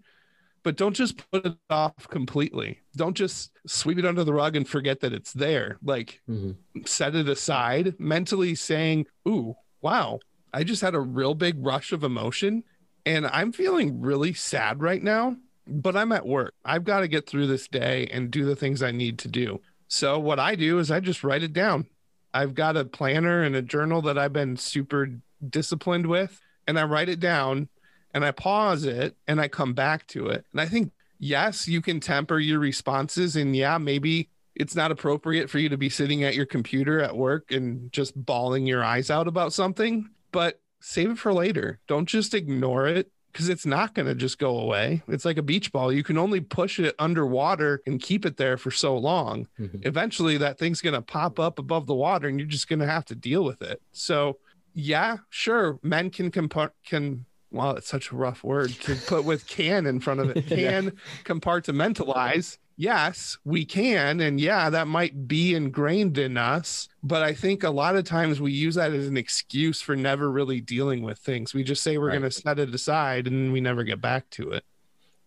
[0.67, 2.81] But don't just put it off completely.
[2.97, 5.79] Don't just sweep it under the rug and forget that it's there.
[5.81, 6.57] Like Mhm.
[6.85, 10.19] set it aside, mentally saying, Ooh, wow,
[10.53, 12.65] I just had a real big rush of emotion
[13.05, 15.37] and I'm feeling really sad right now,
[15.69, 16.53] but I'm at work.
[16.65, 19.61] I've got to get through this day and do the things I need to do.
[19.87, 21.87] So, what I do is I just write it down.
[22.35, 25.11] I've got a planner and a journal that I've been super
[25.49, 27.69] disciplined with, and I write it down
[28.17, 30.47] and I pause it and I come back to it.
[30.51, 33.37] And I think, yes, you can temper your responses.
[33.37, 37.15] And yeah, maybe it's not appropriate for you to be sitting at your computer at
[37.15, 41.79] work and just bawling your eyes out about something, but save it for later.
[41.89, 45.03] Don't just ignore it because it's not going to just go away.
[45.09, 45.93] It's like a beach ball.
[45.93, 49.47] You can only push it underwater and keep it there for so long.
[49.61, 49.87] Mhm.
[49.87, 52.87] Eventually, that thing's going to pop up above the water and you're just going to
[52.87, 53.83] have to deal with it.
[53.93, 54.39] So,
[54.73, 59.47] yeah, sure, men can compart can well, it's such a rough word to put with
[59.47, 60.45] can in front of it.
[60.51, 60.81] Yeah.
[60.81, 60.93] Can
[61.25, 62.59] compartmentalize.
[62.79, 64.21] Yes, we can.
[64.21, 66.89] And yeah, that might be ingrained in us.
[67.03, 70.31] But I think a lot of times we use that as an excuse for never
[70.31, 71.55] really dealing with things.
[71.55, 72.19] We just say we're Right.
[72.19, 74.65] going to set it aside and we never get back to it.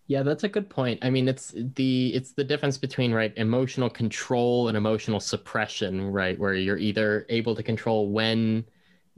[0.05, 0.99] Yeah, that's a good point.
[1.03, 6.37] I mean, it's the it's the difference between right emotional control and emotional suppression, right?
[6.37, 8.65] Where you're either able to control when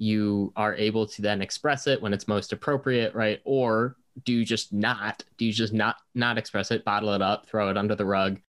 [0.01, 3.39] you are able to then express it when it's most appropriate, right?
[3.43, 5.23] Or do you just not?
[5.37, 8.39] Do you just not not express it, bottle it up, throw it under the rug?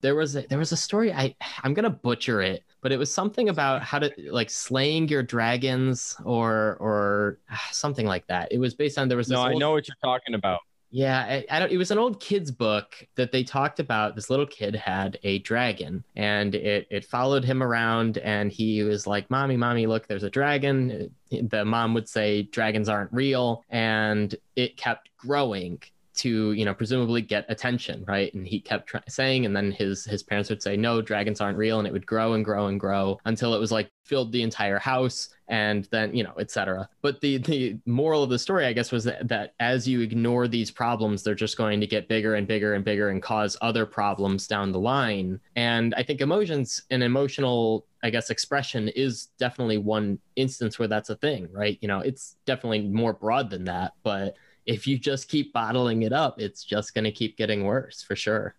[0.00, 3.12] There was a, there was a story I I'm gonna butcher it, but it was
[3.12, 8.50] something about how to like slaying your dragons or or ah, something like that.
[8.50, 10.60] It was based on there was this No, I know what you're talking about.
[10.94, 11.72] Yeah, I, I don't.
[11.72, 14.14] It was an old kid's book that they talked about.
[14.14, 19.06] This little kid had a dragon, and it it followed him around, and he was
[19.06, 24.34] like, "Mommy, mommy, look, there's a dragon." The mom would say, "Dragons aren't real," and
[24.54, 25.80] it kept growing
[26.14, 28.32] to you know presumably get attention right?
[28.34, 31.78] And he kept saying and then his his parents would say no dragons aren't real
[31.78, 34.78] and it would grow and grow and grow until it was like filled the entire
[34.78, 38.90] house and then you know etc but the the moral of the story i guess
[38.90, 42.46] was that, that as you ignore these problems they're just going to get bigger and
[42.48, 45.38] bigger and bigger and cause other problems down the line.
[45.56, 51.10] And i think emotions and emotional i guess expression is definitely one instance where that's
[51.10, 51.78] a thing right?
[51.80, 54.34] You know it's definitely more broad than that but
[54.66, 58.16] if you just keep bottling it up it's just going to keep getting worse for
[58.16, 58.54] sure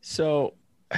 [0.00, 0.54] So,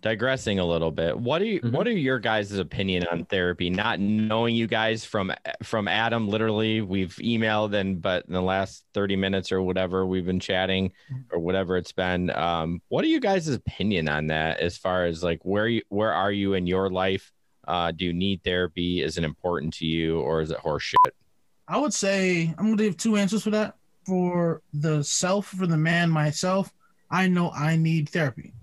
[0.00, 1.72] digressing a little bit, what are you, Mhm.
[1.72, 3.68] what are your guys' opinion on therapy?
[3.68, 5.32] Not knowing you guys from
[5.64, 10.24] from Adam, literally, we've emailed and but in the last thirty minutes or whatever, we've
[10.26, 10.92] been chatting
[11.32, 12.30] or whatever it's been.
[12.30, 14.60] Um, what are you guys' opinion on that?
[14.60, 17.32] As far as like where you where are you in your life?
[17.66, 19.02] Uh, do you need therapy?
[19.02, 21.10] Is it important to you, or is it horseshit?
[21.68, 23.74] I would say I'm gonna give two answers for that.
[24.06, 26.72] For the self, for the man myself,
[27.10, 28.54] I know I need therapy.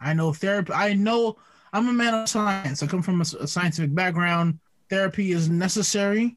[0.00, 0.72] I know therapy.
[0.72, 1.36] I know
[1.72, 2.82] I'm a man of science.
[2.82, 4.58] I come from a scientific background.
[4.90, 6.36] Therapy is necessary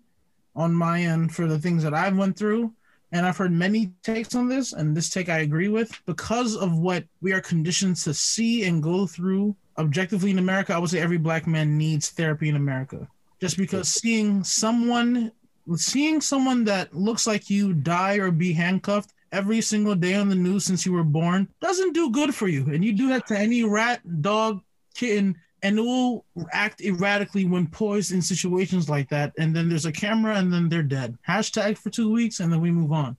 [0.56, 2.74] on my end for the things that I've went through.
[3.12, 6.78] And I've heard many takes on this, and this take I agree with because of
[6.78, 10.74] what we are conditioned to see and go through objectively in America.
[10.74, 13.08] I would say every black man needs therapy in America.
[13.42, 15.32] Just because seeing someone
[15.78, 20.36] seeing someone that looks like you die or be handcuffed every single day on the
[20.36, 22.66] news since you were born doesn't do good for you.
[22.74, 24.62] And you do that to any rat, dog,
[24.94, 29.32] kitten, and it will act erratically when poised in situations like that.
[29.38, 31.18] And then there's a camera, and then they're dead.
[31.28, 33.16] Hashtag for two weeks, and then we move on.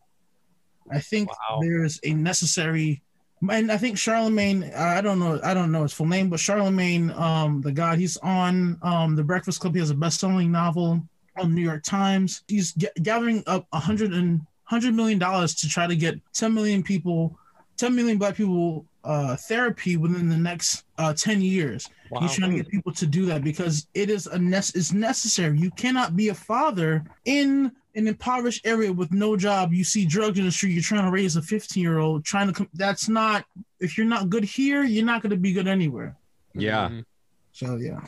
[0.90, 1.60] I think Wow.
[1.62, 3.02] there's a necessary.
[3.48, 7.16] And I think Charlamagne, I don't know, I don't know his full name, but Charlamagne,
[7.18, 9.74] um, the God, he's on um, the Breakfast Club.
[9.74, 11.02] He has a best-selling novel
[11.38, 12.42] on the New York Times.
[12.48, 16.52] He's g- gathering up a hundred and hundred million dollars to try to get 10
[16.54, 17.38] million people,
[17.76, 21.88] 10 million black people uh, therapy within the next uh, 10 years.
[22.20, 25.58] He's trying to get people to do that because it is a nece- it's necessary.
[25.58, 30.38] You cannot be a father in an impoverished area with no job, you see drugs
[30.38, 32.68] in the street, you're trying to raise a 15 year old, trying to come.
[32.74, 33.44] That's not,
[33.80, 36.16] if you're not good here, you're not going to be good anywhere.
[36.54, 36.88] Yeah.
[36.88, 37.04] Mhm.
[37.52, 38.00] So, yeah.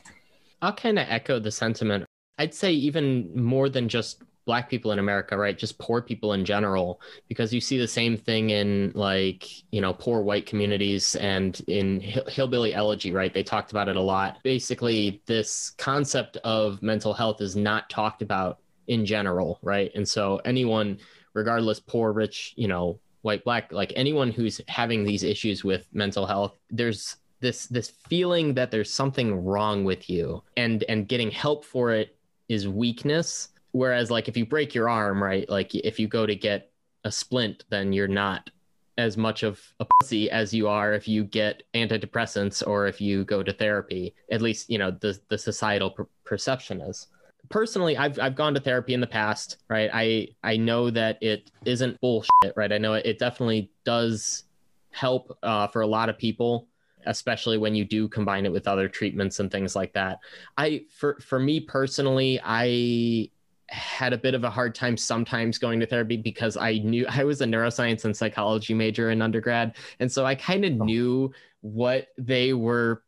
[0.63, 2.04] I'll kind of echo the sentiment.
[2.39, 5.57] I'd say even more than just black people in America, right?
[5.57, 9.95] Just poor people in general, because you see the same thing in like, you know,
[9.95, 13.33] poor white communities and in Hillbilly Elegy, right?
[13.33, 14.39] They talked about it a lot.
[14.43, 19.91] Basically, this concept of mental health is not talked about in general, right?
[19.95, 20.99] And so anyone,
[21.33, 26.27] regardless, poor, rich, you know, white, black, like anyone who's having these issues with mental
[26.27, 31.65] health, there's this this feeling that there's something wrong with you and and getting help
[31.65, 32.17] for it
[32.49, 33.49] is weakness.
[33.73, 36.71] Whereas like if you break your arm right like if you go to get
[37.03, 38.51] a splint then you're not
[38.97, 43.25] as much of a pussy as you are if you get antidepressants or if you
[43.25, 47.09] go to therapy at least you know the the societal per- perception is.
[47.49, 49.91] Personally I've I've gone to therapy in the past right?
[49.93, 52.73] I I know that it isn't bullshit right?
[52.73, 54.45] I know it, it definitely does
[54.93, 56.69] help uh, for a lot of people
[57.07, 60.19] especially when you do combine it with other treatments and things like that.
[60.57, 63.31] I for for me personally, I
[63.69, 67.25] had a bit of a hard time sometimes going to therapy because I knew I
[67.25, 69.77] was a neuroscience and psychology major in undergrad.
[70.01, 70.85] And so I kind of oh.
[70.85, 73.03] knew what they were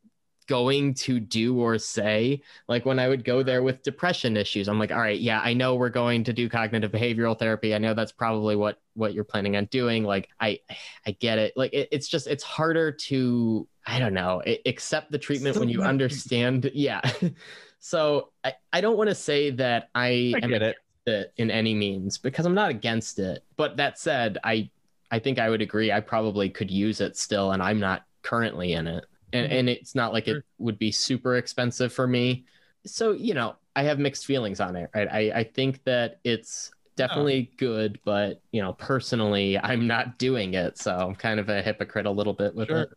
[0.46, 2.42] going to do or say.
[2.68, 5.52] Like when i would go there with depression issues i'm like all right yeah i
[5.52, 7.74] know we're going to do cognitive behavioral therapy.
[7.74, 10.04] I know that's probably what what you're planning on doing.
[10.04, 10.60] Like i
[11.06, 11.52] i get it.
[11.56, 15.82] Like it, it's just it's harder to i don't know accept the treatment when you
[15.82, 17.00] understand yeah.
[17.78, 20.76] So i, I don't want to say that i, I am get it.
[21.06, 23.44] it in any means because i'm not against it.
[23.56, 24.68] But that said i
[25.10, 28.72] i think i would agree i probably could use it still and i'm not currently
[28.72, 29.04] in it.
[29.32, 29.58] And, Mhm.
[29.58, 32.46] and it's not like it would be super expensive for me.
[32.86, 34.90] So you know i have mixed feelings on it.
[34.94, 40.54] Right i, I think that it's definitely good but you know personally i'm not doing
[40.54, 40.78] it.
[40.78, 42.82] So i'm kind of a hypocrite a little bit with Sure.
[42.82, 42.88] it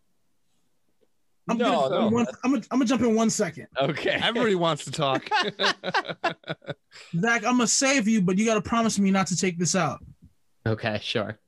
[1.50, 2.08] I'm No, gonna, no.
[2.10, 3.68] One, I'm gonna, I'm gonna jump in one second.
[3.80, 4.20] Okay.
[4.22, 5.28] Everybody wants to talk.
[7.20, 10.00] Zach, I'm gonna save you, but you gotta promise me not to take this out.
[10.66, 11.40] okay sure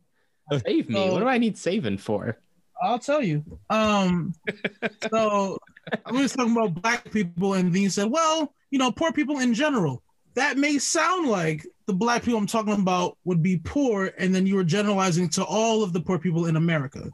[0.65, 2.37] save me So- what do i need saving for
[2.83, 3.43] I'll tell you.
[3.69, 4.33] Um,
[5.11, 5.59] so
[6.03, 9.37] I was talking about black people, and then you said, "Well, you know, poor people
[9.37, 10.01] in general."
[10.33, 14.47] That may sound like the black people I'm talking about would be poor, and then
[14.47, 17.07] you were generalizing to all of the poor people in America.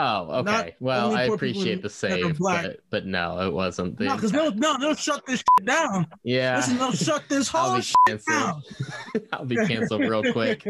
[0.00, 4.14] Oh Not okay well i appreciate the save but, but no it wasn't the No,
[4.16, 6.06] because they'll no, they'll shut this shit down.
[6.22, 8.62] yeah Listen, they'll shut this whole shit down.
[9.32, 10.66] I'll be canceled real quick.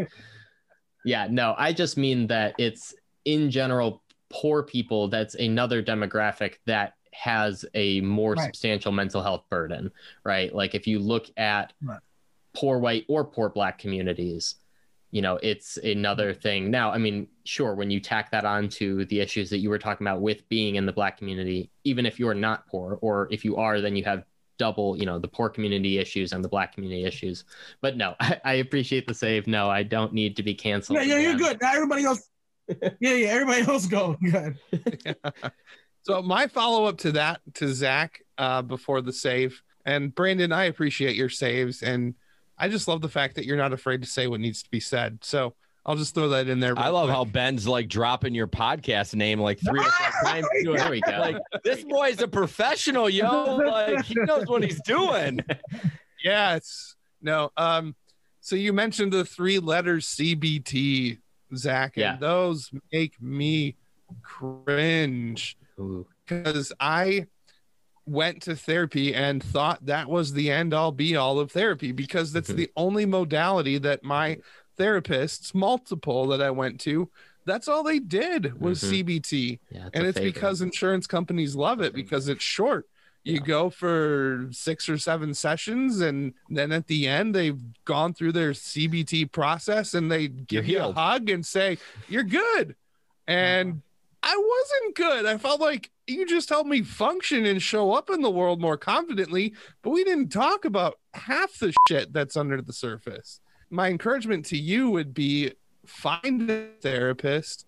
[1.04, 5.08] Yeah, no, I just mean that it's in general poor people.
[5.08, 8.44] That's another demographic that has a more Right.
[8.44, 9.90] substantial mental health burden,
[10.24, 10.54] right?
[10.54, 12.00] Like if you look at Right.
[12.54, 14.56] poor white or poor black communities,
[15.10, 16.70] you know, it's another thing.
[16.70, 20.06] Now, I mean, sure, when you tack that onto the issues that you were talking
[20.06, 23.56] about with being in the black community, even if you're not poor, or if you
[23.56, 24.24] are, then you have
[24.58, 27.44] double, you know, the poor community issues and the black community issues.
[27.80, 29.46] But no, I, I appreciate the save.
[29.46, 30.98] No, I don't need to be canceled.
[30.98, 31.60] Yeah, yeah, you're good.
[31.60, 32.26] Now everybody else.
[33.00, 34.16] Yeah, yeah, everybody else go.
[34.30, 34.56] Good.
[36.02, 40.64] so my follow up to that to Zach uh, before the save and Brandon, I
[40.64, 42.14] appreciate your saves and
[42.60, 44.80] I just love the fact that you're not afraid to say what needs to be
[44.80, 45.18] said.
[45.22, 45.54] So
[45.86, 46.78] I'll just throw that in there.
[46.78, 47.16] I love quick.
[47.16, 50.46] how Ben's like dropping your podcast name like three or four times.
[50.62, 51.12] There we go.
[51.18, 53.56] Like this boy's a professional, yo.
[53.56, 55.40] Like he knows what he's doing.
[56.22, 57.50] Yeah, it's no.
[57.56, 57.96] Um,
[58.42, 61.16] so you mentioned the three letters CBT,
[61.56, 62.12] Zach, Yeah.
[62.12, 63.76] and those make me
[64.22, 65.56] cringe
[66.26, 67.24] because I
[68.06, 72.32] went to therapy and thought that was the end all be all of therapy because
[72.32, 72.56] that's Mhm.
[72.56, 74.38] the only modality that my
[74.78, 77.10] therapists, multiple that I went to,
[77.44, 78.88] that's all they did was Mhm.
[78.90, 82.86] CBT Yeah, and it's because insurance companies love it because it's short.
[83.22, 83.40] You Yeah.
[83.40, 88.54] go for six or seven sessions, and then at the end, they've gone through their
[88.54, 91.76] CBT process and they give you a hug and say,
[92.08, 92.76] You're good.
[93.26, 93.82] And
[94.22, 95.26] I wasn't good.
[95.26, 98.76] I felt like you just helped me function and show up in the world more
[98.76, 103.40] confidently, but we didn't talk about half the shit that's under the surface.
[103.70, 105.52] My encouragement to you would be
[105.86, 107.66] find a therapist,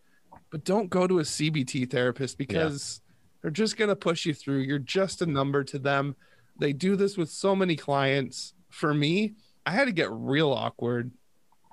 [0.50, 3.00] but don't go to a CBT therapist because
[3.40, 4.58] they're just going to push you through.
[4.58, 6.16] You're just a number to them.
[6.58, 8.54] They do this with so many clients.
[8.68, 9.34] For me,
[9.64, 11.12] I had to get real awkward.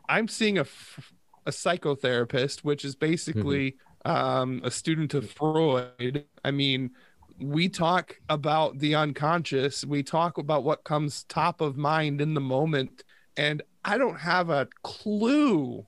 [0.07, 1.13] I'm seeing a, f-
[1.45, 3.12] a psychotherapist, which is mm-hmm.
[3.12, 3.75] basically
[4.06, 6.25] um, a student of Freud.
[6.43, 6.91] I mean,
[7.39, 12.41] we talk about the unconscious, we talk about what comes top of mind in the
[12.41, 13.04] moment.
[13.37, 15.85] And I don't have a clue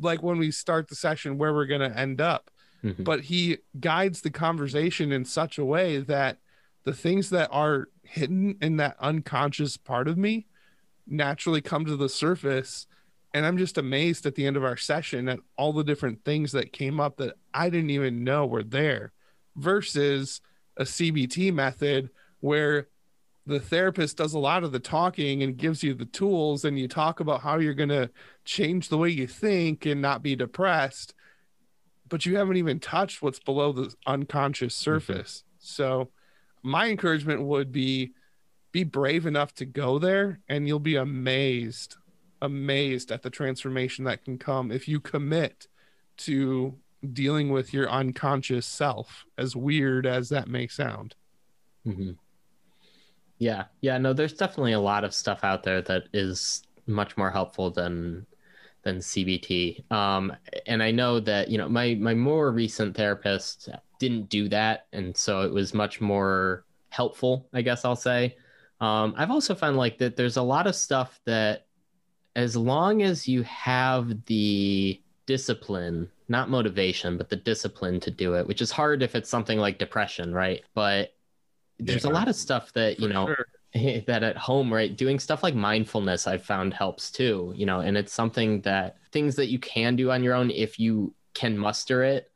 [0.00, 2.50] like when we start the session where we're going to end up.
[2.84, 3.02] Mhm.
[3.04, 6.38] But he guides the conversation in such a way that
[6.84, 10.46] the things that are hidden in that unconscious part of me
[11.06, 12.86] naturally come to the surface.
[13.32, 16.52] And I'm just amazed at the end of our session at all the different things
[16.52, 19.12] that came up that I didn't even know were there
[19.56, 20.40] versus
[20.76, 22.10] a CBT method
[22.40, 22.88] where
[23.46, 26.88] the therapist does a lot of the talking and gives you the tools and you
[26.88, 28.10] talk about how you're going to
[28.44, 31.14] change the way you think and not be depressed
[32.10, 34.90] but you haven't even touched what's below the unconscious mm-hmm.
[34.90, 35.44] surface.
[35.58, 36.10] So
[36.62, 38.12] my encouragement would be
[38.72, 41.96] be brave enough to go there and you'll be amazed
[42.42, 45.68] amazed at the transformation that can come if you commit
[46.16, 46.78] to
[47.12, 51.14] dealing with your unconscious self as weird as that may sound
[51.84, 52.12] hmm
[53.38, 53.98] Yeah, yeah.
[53.98, 58.26] No, there's definitely a lot of stuff out there that is much more helpful than
[58.82, 59.84] than CBT.
[59.90, 60.32] Um,
[60.66, 63.68] and I know that you know my my more recent therapist
[63.98, 67.48] didn't do that, and so it was much more helpful.
[67.52, 68.36] I guess I'll say.
[68.80, 71.66] Um, I've also found like that there's a lot of stuff that,
[72.36, 78.46] as long as you have the discipline, not motivation, but the discipline to do it,
[78.46, 80.62] which is hard if it's something like depression, right?
[80.74, 81.12] But
[81.80, 83.46] there's a lot of stuff that you For know sure.
[84.06, 87.96] that at home right doing stuff like mindfulness i've found helps too you know and
[87.96, 92.02] it's something that things that you can do on your own if you can muster
[92.02, 92.30] it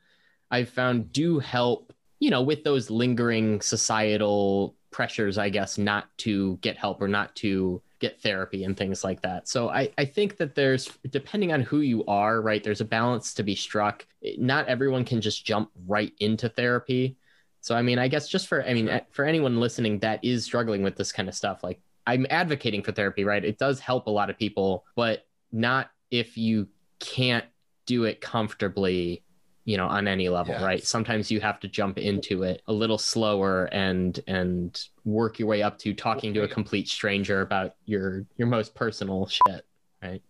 [0.50, 6.56] i've found do help you know with those lingering societal pressures i guess not to
[6.60, 9.48] get help or not to get therapy and things like that.
[9.48, 13.34] So i i think that there's depending on who you are right there's a balance
[13.34, 14.06] to be struck.
[14.38, 17.16] Not everyone can just jump right into therapy.
[17.60, 20.82] So I mean, I guess just for I mean, for anyone listening that is struggling
[20.82, 23.42] with this kind of stuff, like I'm advocating for therapy, right?
[23.42, 26.68] It does help a lot of people, but not if you
[27.00, 27.46] can't
[27.86, 29.23] do it comfortably,
[29.64, 30.84] you know, on any level, right?
[30.84, 35.62] Sometimes you have to jump into it a little slower and and work your way
[35.62, 39.66] up to talking to a complete stranger about your your most personal shit.
[40.02, 40.22] Right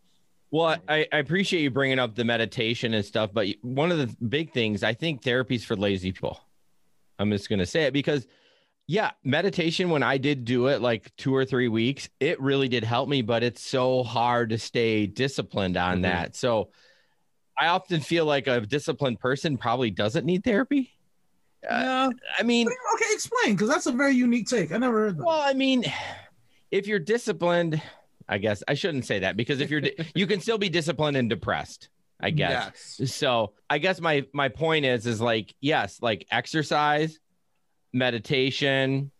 [0.54, 4.16] well, I, I appreciate you bringing up the meditation and stuff, but one of the
[4.24, 6.38] big things I think therapy's for lazy people.
[7.18, 8.28] I'm just going to say it because,
[8.86, 12.84] yeah, meditation, when I did do it like two or three weeks, it really did
[12.84, 16.02] help me, but it's so hard to stay disciplined on Mhm.
[16.02, 16.36] that.
[16.36, 16.70] So
[17.58, 20.90] I often feel like a disciplined person probably doesn't need therapy.
[21.68, 24.72] Uh, yeah I mean, Okay, explain, because that's a very unique take.
[24.72, 25.24] I never heard that.
[25.24, 25.84] well, I mean,
[26.70, 27.80] if you're disciplined,
[28.28, 31.16] I guess I shouldn't say that because if you're, di- you can still be disciplined
[31.16, 31.88] and depressed,
[32.20, 32.98] I guess.
[33.00, 37.18] yes So I guess my my point is is like yes, like exercise,
[37.92, 39.10] meditation,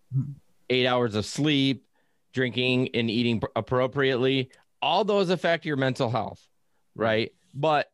[0.70, 1.87] eight hours of sleep,
[2.32, 4.51] drinking and eating appropriately.
[4.82, 6.47] All those affect your mental health,
[6.95, 7.32] right?
[7.55, 7.89] But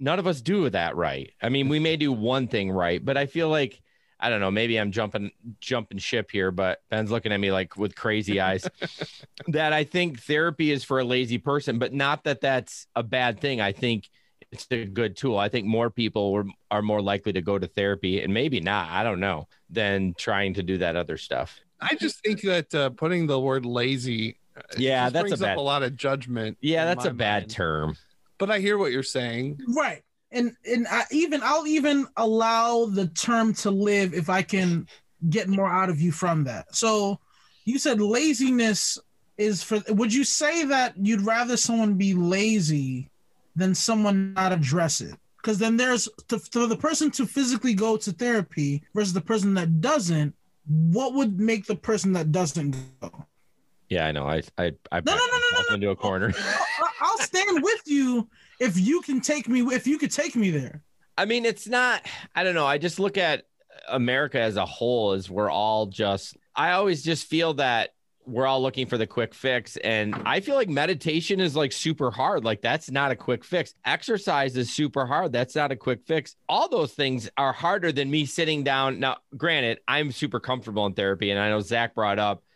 [0.00, 1.30] none of us do that right.
[1.42, 3.80] I mean, we may do one thing right, but I feel like
[4.22, 4.50] I don't know.
[4.50, 5.30] Maybe I'm jumping
[5.60, 8.68] jumping ship here, but Ben's looking at me like with crazy eyes.
[9.48, 13.40] that I think therapy is for a lazy person, but not that that's a bad
[13.40, 13.60] thing.
[13.60, 14.10] I think
[14.52, 15.38] it's a good tool.
[15.38, 18.90] I think more people were, are more likely to go to therapy, and maybe not.
[18.90, 21.58] I don't know than trying to do that other stuff.
[21.80, 25.52] I just think that uh, putting the word lazy uh, Yeah, that's a brings bad-
[25.52, 26.58] up a lot of judgment.
[26.60, 27.50] Yeah, that's a bad mind.
[27.50, 27.96] term.
[28.40, 29.60] But I hear what you're saying.
[29.68, 30.02] Right.
[30.32, 34.88] And and I even I'll even allow the term to live if I can
[35.28, 36.74] get more out of you from that.
[36.74, 37.20] So
[37.64, 38.98] you said laziness
[39.36, 43.10] is for would you say that you'd rather someone be lazy
[43.56, 45.14] than someone not address it?
[45.36, 46.08] Because then there's
[46.50, 50.34] for the person to physically go to therapy versus the person that doesn't,
[50.66, 53.26] what would make the person that doesn't go?
[53.90, 54.26] Yeah, I know.
[54.26, 56.32] I I I No, no, no, no, myself no, into a corner.
[56.38, 58.28] I- I'll stand with you
[58.60, 60.82] if you can take me if you could take me there.
[61.18, 62.66] I mean, it's not, I don't know.
[62.66, 63.44] I just look at
[63.88, 67.90] America as a whole as we're all just, I always just feel that
[68.24, 69.76] we're all looking for the quick fix.
[69.78, 72.44] And I feel like meditation is like super hard.
[72.44, 73.74] Like, that's not a quick fix.
[73.84, 75.32] Exercise is super hard.
[75.32, 76.36] That's not a quick fix.
[76.48, 79.00] All those things are harder than me sitting down.
[79.00, 81.30] Now, granted, I'm super comfortable in therapy.
[81.30, 82.49] And I know Zach brought up he,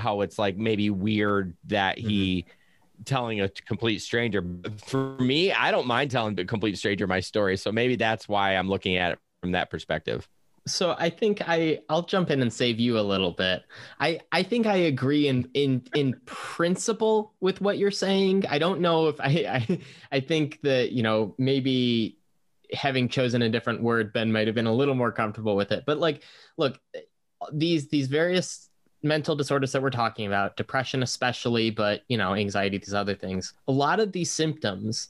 [0.00, 3.02] how it's like maybe weird that he, mm-hmm.
[3.04, 4.44] telling a complete stranger.
[4.86, 7.56] For me, I don't mind telling a complete stranger my story.
[7.56, 10.28] So maybe that's why I'm looking at it from that perspective.
[10.66, 13.64] So I think I I'll jump in and save you a little bit.
[13.98, 18.44] I I think I agree in in in principle with what you're saying.
[18.48, 19.26] I don't know if I
[19.68, 19.78] I,
[20.12, 22.18] I think that you know maybe
[22.72, 25.84] having chosen a different word Ben might have been a little more comfortable with it.
[25.84, 26.22] But like
[26.56, 26.78] look
[27.52, 28.68] these these various
[29.02, 33.54] mental disorders that we're talking about, depression especially, but you know, anxiety, these other things.
[33.68, 35.08] A lot of these symptoms,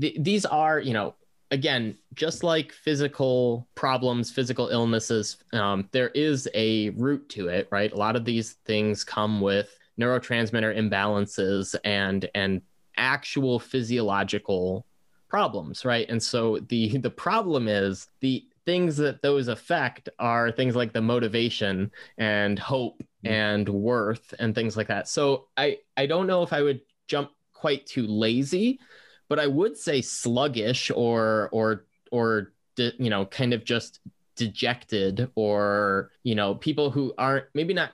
[0.00, 1.14] th- these are, you know,
[1.50, 7.92] again, just like physical problems, physical illnesses, um, there is a root to it, right?
[7.92, 12.60] A lot of these things come with neurotransmitter imbalances and and
[12.96, 14.84] actual physiological
[15.28, 16.08] problems, right?
[16.08, 21.02] And so the the problem is the things that those affect are things like the
[21.02, 23.32] motivation and hope mm-hmm.
[23.32, 25.08] and worth and things like that.
[25.08, 28.80] So I I don't know if I would jump quite too lazy,
[29.28, 34.00] but I would say sluggish or or or you know kind of just
[34.36, 37.92] dejected or you know people who aren't maybe not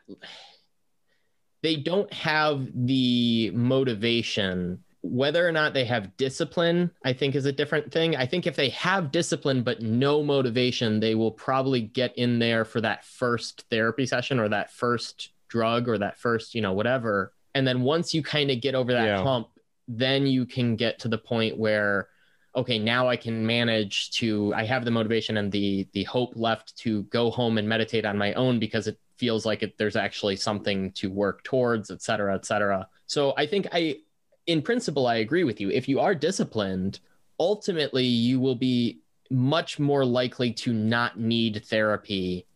[1.63, 7.53] they don't have the motivation whether or not they have discipline i think is a
[7.53, 8.17] different thing.
[8.17, 12.65] I think if they have discipline but no motivation they will probably get in there
[12.65, 17.33] for that first therapy session or that first drug or that first you know whatever.
[17.55, 19.23] And then once you kind of get over that yeah.
[19.23, 19.49] hump
[19.89, 22.09] then you can get to the point where
[22.55, 26.77] okay now i can manage to i have the motivation and the the hope left
[26.77, 30.35] to go home and meditate on my own because it feels like it, there's actually
[30.35, 32.89] something to work towards et cetera et cetera.
[33.07, 33.97] So i think i
[34.47, 35.71] in principle, I agree with you.
[35.71, 37.01] If you are disciplined,
[37.39, 42.47] ultimately you will be much more likely to not need therapy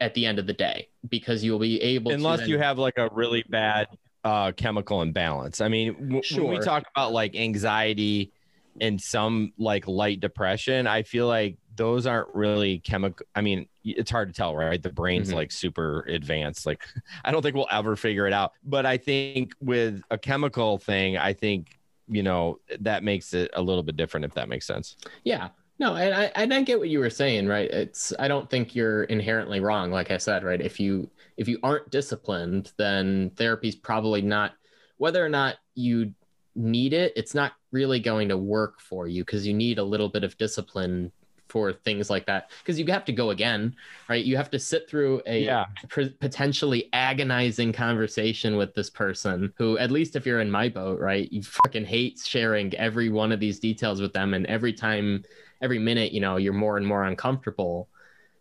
[0.00, 2.48] at the end of the day because you'll be able unless then...
[2.48, 3.86] you have like a really bad
[4.24, 5.60] uh, chemical imbalance.
[5.60, 6.44] I mean, w- sure.
[6.44, 8.32] when we talk about like anxiety
[8.80, 13.24] and some like light depression, I feel like those aren't really chemical.
[13.34, 14.82] I mean, it's hard to tell, right?
[14.82, 15.38] The brain's mm-hmm.
[15.38, 16.66] like super advanced.
[16.66, 16.84] Like,
[17.24, 18.52] I don't think we'll ever figure it out.
[18.62, 23.62] But I think with a chemical thing, I think you know that makes it a
[23.62, 24.26] little bit different.
[24.26, 24.96] If that makes sense.
[25.24, 25.48] Yeah.
[25.78, 27.70] No, and I and I get what you were saying, right?
[27.70, 29.90] It's I don't think you're inherently wrong.
[29.90, 30.60] Like I said, right?
[30.60, 34.52] If you if you aren't disciplined, then therapy's probably not.
[34.98, 36.12] Whether or not you
[36.54, 40.10] need it, it's not really going to work for you because you need a little
[40.10, 41.10] bit of discipline
[41.50, 42.50] for things like that.
[42.60, 43.74] Because you have to go again
[44.08, 44.24] right?
[44.24, 45.66] You have to sit through a yeah.
[45.88, 51.30] potentially agonizing conversation with this person who at least if you're in my boat right
[51.32, 54.34] you fucking hate sharing every one of these details with them.
[54.34, 55.24] And every time
[55.62, 57.88] every minute you know you're more and more uncomfortable.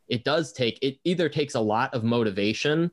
[0.08, 2.92] It does take it either takes a lot of motivation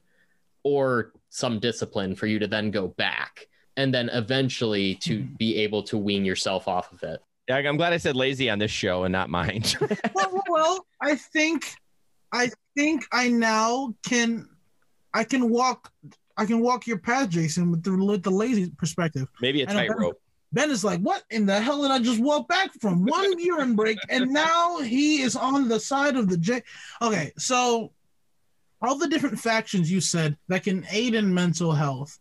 [0.62, 3.46] or some discipline for you to then go back
[3.76, 5.34] and then eventually to mm-hmm.
[5.34, 8.70] be able to wean yourself off of it I'm glad I said lazy on this
[8.70, 9.62] show and not mine.
[10.14, 11.74] well, well, I think,
[12.32, 14.48] I think I now can,
[15.14, 15.92] I can walk,
[16.36, 19.28] I can walk your path, Jason, with the with the lazy perspective.
[19.40, 20.20] Maybe a tightrope.
[20.52, 23.04] Ben is like, what in the hell did I just walk back from?
[23.04, 26.62] One urine break, and now he is on the side of the J.
[27.02, 27.92] Okay, so
[28.82, 32.18] all the different factions you said that can aid in mental health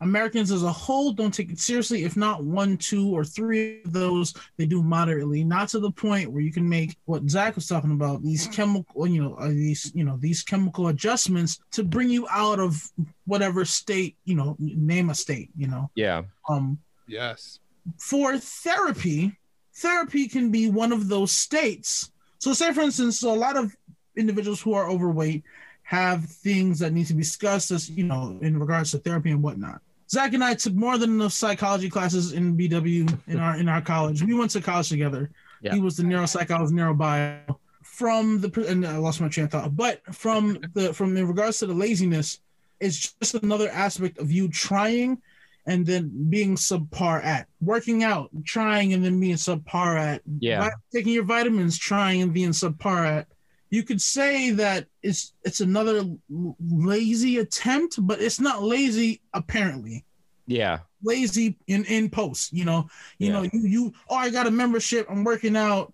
[0.00, 2.04] Americans as a whole don't take it seriously.
[2.04, 5.42] If not one, two, or three of those, they do moderately.
[5.42, 9.06] Not to the point where you can make what Zach was talking about these chemical,
[9.06, 12.90] you know, uh, these you know these chemical adjustments to bring you out of
[13.24, 15.90] whatever state, you know, name a state, you know.
[15.94, 16.22] Yeah.
[16.48, 16.78] Um.
[17.08, 17.60] Yes.
[17.98, 19.38] For therapy,
[19.76, 22.10] therapy can be one of those states.
[22.38, 23.74] So, say for instance, so a lot of
[24.16, 25.44] individuals who are overweight
[25.84, 29.42] have things that need to be discussed as you know in regards to therapy and
[29.42, 33.68] whatnot Zach and I took more than enough psychology classes in BW in our in
[33.68, 34.22] our college.
[34.22, 35.30] We went to college together.
[35.60, 35.74] Yeah.
[35.74, 37.56] He was the neuropsych, I was neurobio.
[37.82, 41.58] From the and I lost my train of thought, but from the from in regards
[41.60, 42.40] to the laziness,
[42.78, 45.22] it's just another aspect of you trying
[45.66, 51.12] and then being subpar at working out, trying and then being subpar at yeah, taking
[51.12, 53.28] your vitamins, trying and being subpar at.
[53.70, 60.04] You could say that it's it's another lazy attempt, but it's not lazy apparently.
[60.46, 60.80] Yeah.
[61.02, 62.88] Lazy in in post, you know.
[63.18, 63.32] You yeah.
[63.32, 65.92] know, you you oh I got a membership, I'm working out.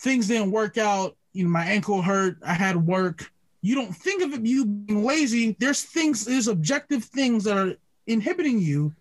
[0.00, 1.16] Things didn't work out.
[1.32, 2.38] You know, my ankle hurt.
[2.44, 3.30] I had work.
[3.60, 5.56] You don't think of it you being lazy.
[5.58, 7.74] There's things, there's objective things that are
[8.06, 8.94] inhibiting you.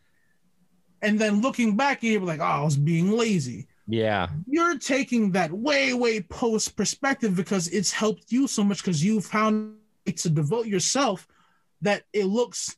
[1.01, 3.67] And then looking back, you're like, oh, I was being lazy.
[3.87, 4.27] Yeah.
[4.47, 9.21] You're taking that way, way post perspective because it's helped you so much because you
[9.21, 11.27] found to devote yourself
[11.81, 12.75] that it looks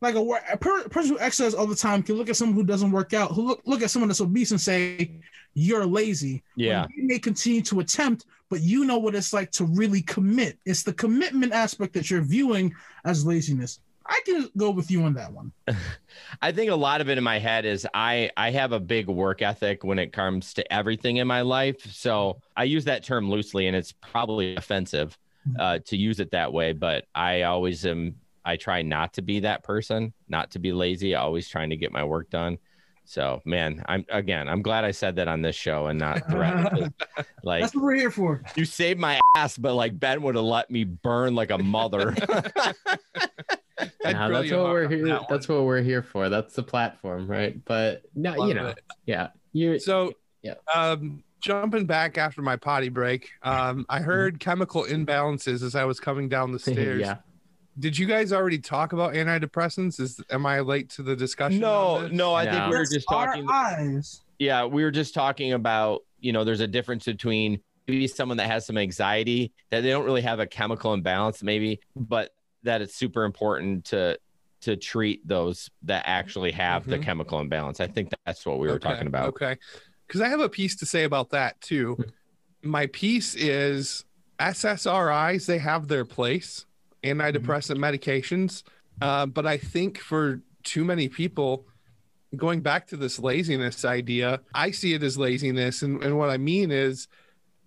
[0.00, 0.20] like a,
[0.52, 3.32] a person who exercises all the time can look at someone who doesn't work out,
[3.32, 5.20] who look, look at someone that's obese and say,
[5.54, 6.44] you're lazy.
[6.56, 6.86] Yeah.
[6.94, 10.58] you may continue to attempt, but you know what it's like to really commit.
[10.64, 13.80] It's the commitment aspect that you're viewing as laziness.
[14.08, 15.52] I can go with you on that one.
[16.42, 19.06] I think a lot of it in my head is I I have a big
[19.08, 21.80] work ethic when it comes to everything in my life.
[21.92, 25.60] So I use that term loosely, and it's probably offensive mm-hmm.
[25.60, 26.72] uh, to use it that way.
[26.72, 28.16] But I always am.
[28.44, 31.92] I try not to be that person, not to be lazy, always trying to get
[31.92, 32.56] my work done.
[33.04, 36.92] So, man, I'm again, I'm glad I said that on this show and not the
[37.42, 38.42] like That's what we're here for.
[38.54, 42.14] you saved my ass, but like Ben would have let me burn like a mother.
[44.04, 45.06] I'd Nah, grill that's what we're here.
[45.06, 46.28] that That's what we're here for.
[46.28, 47.62] That's the platform, right?
[47.64, 48.48] But no, one.
[48.48, 48.78] you know, it.
[49.06, 49.78] yeah, you.
[49.78, 50.12] So,
[50.42, 50.54] Yeah.
[50.74, 56.00] um, jumping back after my potty break, um, I heard chemical imbalances as I was
[56.00, 57.00] coming down the stairs.
[57.00, 57.16] yeah.
[57.78, 60.00] Did you guys already talk about antidepressants?
[60.00, 61.60] Is am I late to the discussion?
[61.60, 62.50] no, no, I No.
[62.50, 63.46] think we were That's just our talking.
[63.48, 64.22] eyes.
[64.40, 68.48] yeah, we were just talking about, you know, there's a difference between maybe someone that
[68.48, 72.30] has some anxiety that they don't really have a chemical imbalance, maybe, but
[72.68, 74.18] that it's super important to
[74.60, 77.02] to treat those that actually have the Mhm.
[77.04, 77.78] chemical imbalance.
[77.80, 79.28] I think that's what we were Okay, talking about.
[79.28, 79.56] Okay.
[80.06, 81.96] Because I have a piece to say about that too.
[82.62, 84.04] My piece is
[84.40, 86.66] SSRIs, they have their place,
[87.04, 88.64] antidepressant medications.
[89.00, 91.64] Uh, but I think for too many people,
[92.36, 95.82] going back to this laziness idea, I see it as laziness.
[95.82, 97.06] And, and what I mean is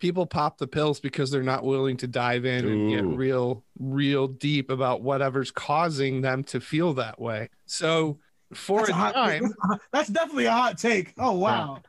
[0.02, 4.28] people pop the pills because they're not willing to dive in and get real, real
[4.28, 7.47] deep about whatever's causing them to feel that way.
[7.68, 8.18] So
[8.54, 9.80] for That's, a a hot time, take.
[9.93, 11.14] That's definitely a hot take.
[11.18, 11.82] Oh wow.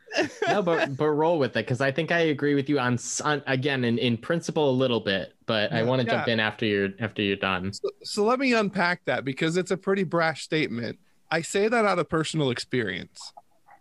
[0.46, 3.20] no, but but roll with it because I think I agree with you on, s-
[3.20, 6.64] on again in, in principle a little bit, but I want to jump in after
[6.66, 7.72] you're after you're done.
[7.72, 10.98] So, so let me unpack that because it's a pretty brash statement.
[11.30, 13.32] I say that out of personal experience.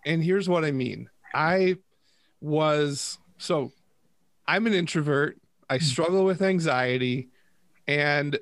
[0.05, 1.09] And here's what I mean.
[1.35, 1.75] I
[2.39, 3.71] was so
[4.51, 5.39] I'm an introvert.
[5.69, 7.29] I struggle with anxiety
[7.87, 8.37] and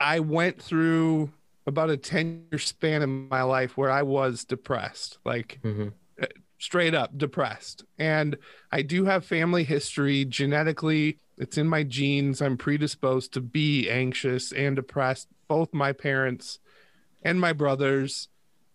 [0.00, 1.30] I went through
[1.68, 5.18] about a 10 year span in my life where I was depressed.
[5.24, 5.92] Like Mhm.
[6.58, 7.84] straight up depressed.
[7.96, 8.36] And
[8.72, 11.20] I do have family history genetically.
[11.38, 12.42] It's in my genes.
[12.42, 15.28] I'm predisposed to be anxious and depressed.
[15.46, 16.58] Both my parents
[17.22, 18.28] and my brothers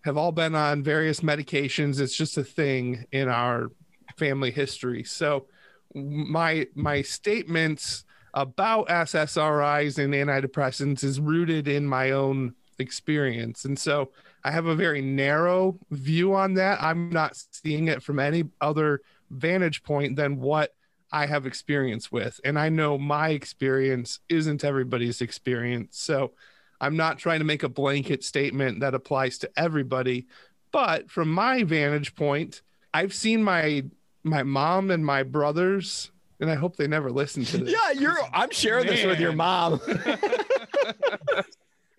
[0.05, 1.99] have all been on various medications.
[1.99, 3.71] It's just a thing in our
[4.17, 5.03] family history.
[5.03, 5.49] So
[5.93, 13.65] my my statements about SSRIs and antidepressants is rooted in my own experience.
[13.65, 14.11] And so
[14.43, 16.81] I have a very narrow view on that.
[16.81, 20.73] I'm not seeing it from any other vantage point than what
[21.11, 22.39] I have experience with.
[22.43, 25.99] And I know my experience isn't everybody's experience.
[25.99, 26.33] So
[26.79, 30.27] I'm not trying to make a blanket statement that applies to everybody.
[30.71, 32.61] But from my vantage point,
[32.93, 33.83] I've seen my
[34.23, 37.71] my mom and my brothers, and I hope they never listen to this.
[37.73, 39.79] Yeah, you're I'm sharing this with your mom.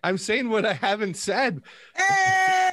[0.02, 1.60] I'm saying what I haven't said.
[1.94, 2.70] Hey!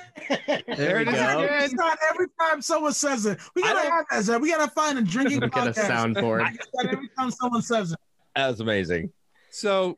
[0.47, 1.39] There we it is go.
[1.43, 1.69] again.
[1.73, 3.37] Not every time someone says it.
[3.55, 4.23] We gotta don't- have that.
[4.23, 4.41] Zed.
[4.41, 5.89] We gotta find a drinking Look at a podcast.
[5.89, 6.57] soundboard.
[6.73, 7.99] That every time someone says it.
[8.35, 9.11] That's amazing.
[9.51, 9.97] So,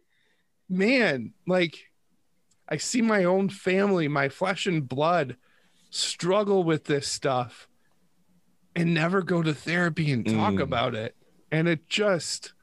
[0.70, 1.78] man, like
[2.68, 5.36] I see my own family, my flesh and blood
[5.92, 7.68] struggle with this stuff
[8.80, 10.62] and never go to therapy and talk Mm.
[10.62, 11.16] about it.
[11.52, 12.54] And it just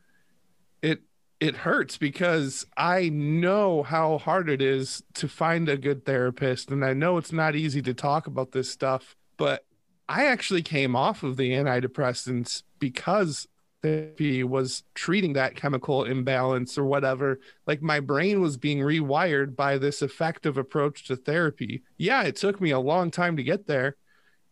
[0.83, 1.03] it
[1.41, 6.85] it hurts because I know how hard it is to find a good therapist and
[6.85, 9.65] I know it's not easy to talk about this stuff, but
[10.09, 13.49] I actually came off of the antidepressants because
[13.83, 17.39] therapy was treating that chemical imbalance or whatever.
[17.67, 21.83] Like my brain was being rewired by this effective approach to therapy.
[21.99, 23.97] Yeah, it took me a long time to get there.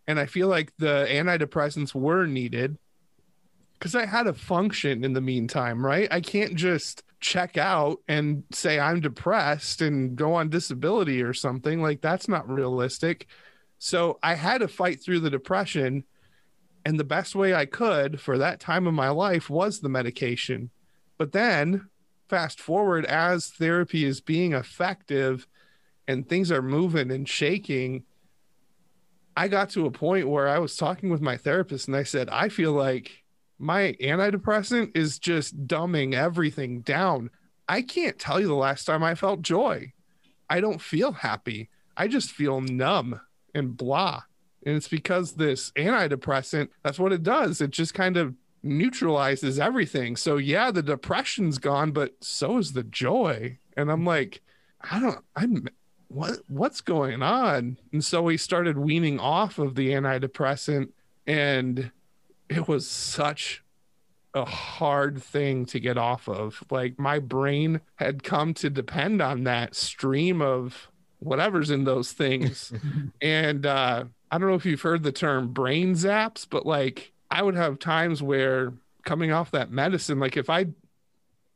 [0.07, 2.79] And I feel like the antidepressants were needed
[3.79, 6.09] because I had to function in the meantime, right?
[6.11, 11.83] I can't just check out and say I'm depressed and go on disability or something.
[11.83, 13.27] Like that's not realistic.
[13.79, 16.05] So I had to fight through the depression.
[16.87, 20.71] And the best way I could for that time of my life was the medication.
[21.17, 21.89] But then,
[22.29, 25.47] fast forward, as therapy is being effective
[26.07, 28.05] and things are moving and shaking,
[29.37, 32.29] I got to a point where I was talking with my therapist and I said,
[32.31, 33.25] I feel like
[33.59, 37.31] my antidepressant is just dumbing everything down.
[37.69, 39.93] I can't tell you the last time I felt joy.
[40.49, 41.71] I don't feel happy.
[41.97, 43.21] I just feel numb
[43.55, 44.23] and blah.
[44.67, 47.61] And it's because this antidepressant, that's what it does.
[47.61, 50.17] It just kind of neutralizes everything.
[50.17, 53.59] So yeah, the depression's gone, but so is the joy.
[53.77, 54.43] And I'm like,
[54.91, 55.67] I don't I'm
[56.15, 57.77] what what's going on?
[57.93, 60.91] And so we started weaning off of the antidepressant
[61.27, 61.91] and
[62.49, 63.63] it was such
[64.33, 66.63] a hard thing to get off of.
[66.71, 70.89] Like my brain had come to depend on that stream of
[71.19, 72.73] whatever's in those things.
[73.21, 77.43] and uh I don't know if you've heard the term brain zaps, but like I
[77.43, 78.73] would have times where
[79.05, 80.67] coming off that medicine, like if I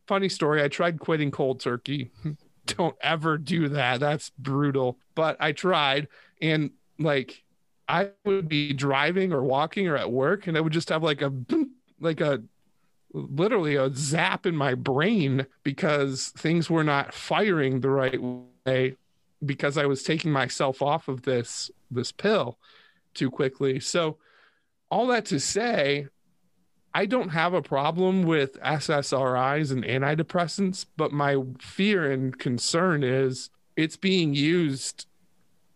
[0.09, 2.11] funny story, I tried quitting cold turkey
[2.77, 4.01] don't ever do that.
[4.01, 4.99] That's brutal.
[5.15, 6.09] But I tried
[6.41, 7.43] and like
[7.89, 11.23] I would be driving or walking or at work and I would just have like
[11.23, 11.33] a
[12.01, 12.43] like a
[13.13, 18.21] literally a zap in my brain because things were not firing the right
[18.67, 18.97] way
[19.45, 22.59] because I was taking myself off of this this pill
[23.15, 23.81] too quickly.
[23.81, 24.19] So
[24.91, 26.09] all that to say,
[26.99, 33.51] I don't have a problem with SSRIs and antidepressants, but my fear and concern is
[33.77, 35.07] it's being used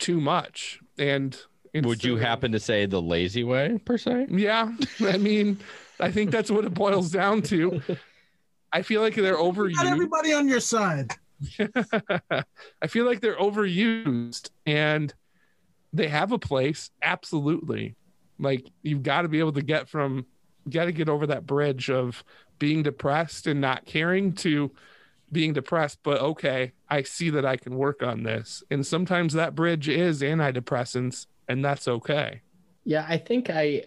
[0.00, 0.80] too much.
[0.98, 1.38] And
[1.76, 4.26] would you happen to say the lazy way per se?
[4.30, 4.72] Yeah.
[5.00, 5.60] I mean,
[6.00, 7.80] I think that's what it boils down to.
[8.72, 9.76] I feel like they're overused.
[9.76, 11.12] Not everybody on your side.
[12.82, 15.14] I feel like they're overused and
[15.92, 16.90] they have a place.
[17.00, 17.94] Absolutely.
[18.40, 20.26] Like you've got to be able to get from,
[20.68, 22.24] got to get over that bridge of
[22.58, 24.70] being depressed and not caring to
[25.30, 25.98] being depressed.
[26.02, 28.62] But okay, I see that I can work on this.
[28.70, 32.42] And sometimes that bridge is antidepressants and that's okay.
[32.84, 33.82] Yeah, I think I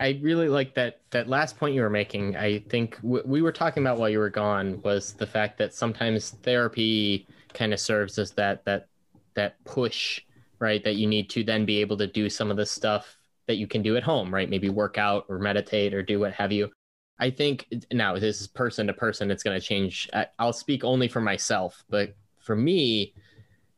[0.00, 2.36] I really like that that last point you were making.
[2.36, 5.74] I think w- we were talking about while you were gone was the fact that
[5.74, 8.88] sometimes therapy kind of serves as that that
[9.34, 10.20] that push,
[10.58, 10.82] right?
[10.82, 13.17] That you need to then be able to do some of the stuff
[13.48, 14.48] that you can do at home, right?
[14.48, 16.70] Maybe work out or meditate or do what have you.
[17.18, 19.30] I think now this is person to person.
[19.30, 20.08] It's going to change.
[20.38, 23.14] I'll speak only for myself, but for me,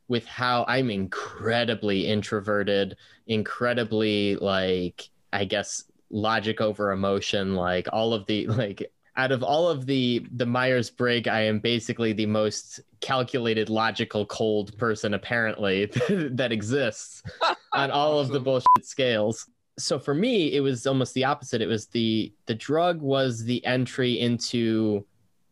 [0.07, 8.25] with how I'm incredibly introverted, incredibly like I guess logic over emotion like all of
[8.25, 13.69] the like out of all of the the myers-briggs i am basically the most calculated
[13.69, 17.23] logical cold person apparently that exists
[17.73, 18.27] on all awesome.
[18.27, 22.33] of the bullshit scales so for me it was almost the opposite it was the
[22.45, 25.05] the drug was the entry into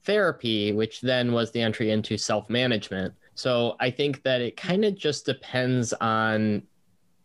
[0.04, 4.96] therapy which then was the entry into self-management so i think that it kind of
[4.96, 6.62] just depends on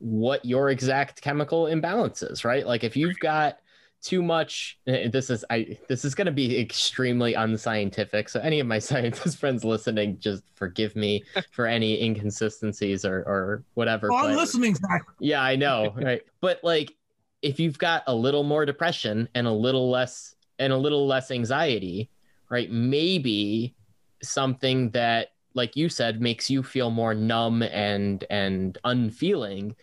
[0.05, 2.67] what your exact chemical imbalance is, right?
[2.67, 3.59] Like if you've got
[4.05, 8.61] too much eh, this is i this is going to be extremely unscientific so any
[8.61, 14.17] of my scientist friends listening just forgive me for any inconsistencies or or whatever oh,
[14.17, 15.03] i'm listening Zach.
[15.19, 16.95] yeah i know right but like
[17.41, 21.31] if you've got a little more depression and a little less and a little less
[21.31, 22.11] anxiety
[22.51, 23.75] right maybe
[24.23, 29.75] something that like you said makes you feel more numb and and unfeeling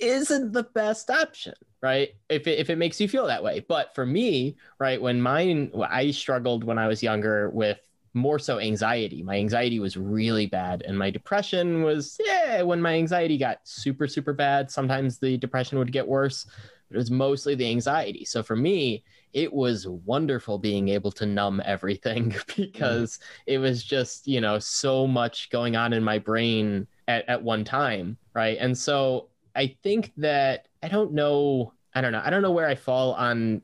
[0.00, 2.10] isn't the best option right?
[2.28, 3.64] If it, if it makes you feel that way.
[3.66, 7.80] But for me right when mine i struggled when i was younger with
[8.14, 9.22] more so anxiety.
[9.22, 14.08] My anxiety was really bad and my depression was yeah when my anxiety got super
[14.08, 16.46] super bad sometimes the depression would get worse
[16.88, 18.24] but it was mostly the anxiety.
[18.24, 23.22] So for me it was wonderful being able to numb everything because mm.
[23.46, 27.64] it was just you know so much going on in my brain at, at one
[27.64, 28.58] time right?
[28.60, 29.28] And so
[29.58, 31.72] I think that I don't know.
[31.92, 32.22] I don't know.
[32.24, 33.60] I don't know where I fall on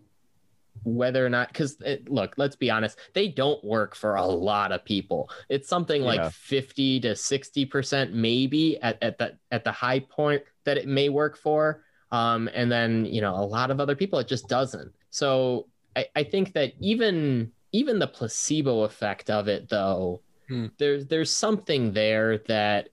[0.83, 1.79] whether or not because
[2.09, 6.31] look let's be honest they don't work for a lot of people it's something like
[6.31, 11.09] 50 to 60 percent maybe at, at the at the high point that it may
[11.09, 14.93] work for um, and then you know a lot of other people it just doesn't
[15.09, 20.67] so I, I think that even even the placebo effect of it though hmm.
[20.77, 22.91] there's there's something there that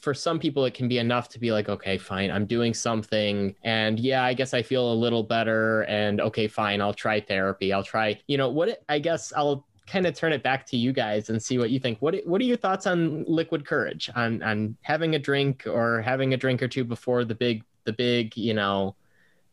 [0.00, 3.54] for some people it can be enough to be like okay fine i'm doing something.
[3.62, 7.72] And yeah i guess i feel a little better and okay fine i'll try therapy.
[7.72, 10.92] I'll try you know what i guess i'll kind of turn it back to you
[10.92, 11.98] guys and see what you think.
[12.00, 16.34] What what are your thoughts on liquid courage on on having a drink or having
[16.34, 18.96] a drink or two before the big the big you know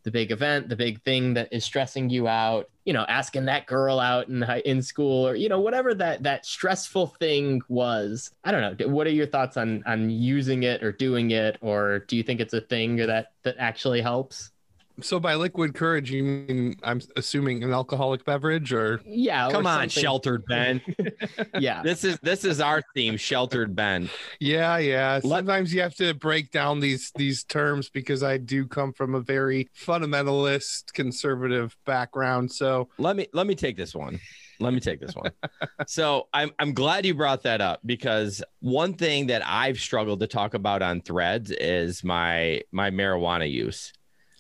[0.04, 3.66] the big event, the big thing that is stressing you out, you know, asking that
[3.66, 8.32] girl out in in school or you know whatever that that stressful thing was.
[8.44, 8.88] I don't know.
[8.88, 12.40] What are your thoughts on on using it or doing it or do you think
[12.40, 14.53] it's a thing that that actually helps?
[15.02, 19.50] So by liquid courage, you mean I'm assuming an alcoholic beverage or yeah?
[19.50, 20.82] Come or on, sheltered Ben.
[21.60, 24.10] yeah, this is this is our theme, sheltered Ben.
[24.40, 25.20] Yeah, yeah.
[25.20, 29.20] Sometimes you have to break down these these terms because I do come from a
[29.20, 32.52] very fundamentalist conservative background.
[32.52, 34.20] So let me let me take this one.
[34.60, 35.32] Let me take this one.
[35.88, 40.28] so I'm I'm glad you brought that up because one thing that I've struggled to
[40.28, 43.92] talk about on threads is my my marijuana use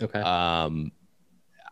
[0.01, 0.19] Okay.
[0.19, 0.91] Um,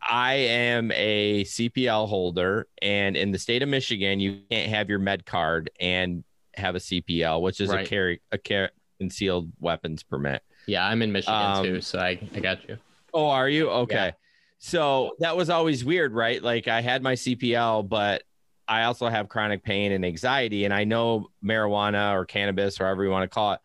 [0.01, 4.99] I am a CPL holder, and in the state of Michigan, you can't have your
[4.99, 6.23] med card and
[6.55, 7.85] have a CPL, which is right.
[7.85, 10.43] a carry a car- concealed weapons permit.
[10.65, 12.77] Yeah, I'm in Michigan um, too, so I, I got you.
[13.13, 13.95] Oh, are you okay?
[13.95, 14.11] Yeah.
[14.59, 16.41] So that was always weird, right?
[16.41, 18.23] Like I had my CPL, but
[18.67, 23.03] I also have chronic pain and anxiety, and I know marijuana or cannabis, or however
[23.03, 23.59] you want to call it,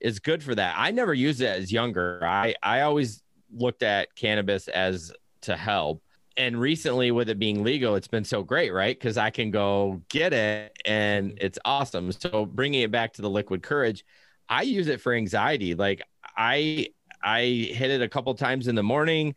[0.00, 0.74] is good for that.
[0.78, 2.20] I never used it as younger.
[2.24, 3.22] I I always
[3.52, 6.02] looked at cannabis as to help.
[6.36, 8.96] And recently, with it being legal, it's been so great, right?
[8.96, 12.12] Because I can go get it and it's awesome.
[12.12, 14.04] So, bringing it back to the liquid courage,
[14.48, 15.74] I use it for anxiety.
[15.74, 16.02] Like,
[16.36, 16.88] I
[17.22, 19.34] I hit it a couple times in the morning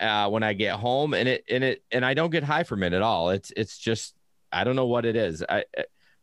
[0.00, 2.82] uh, when I get home, and it and it and I don't get high from
[2.82, 3.30] it at all.
[3.30, 4.14] It's it's just
[4.52, 5.42] I don't know what it is.
[5.48, 5.64] I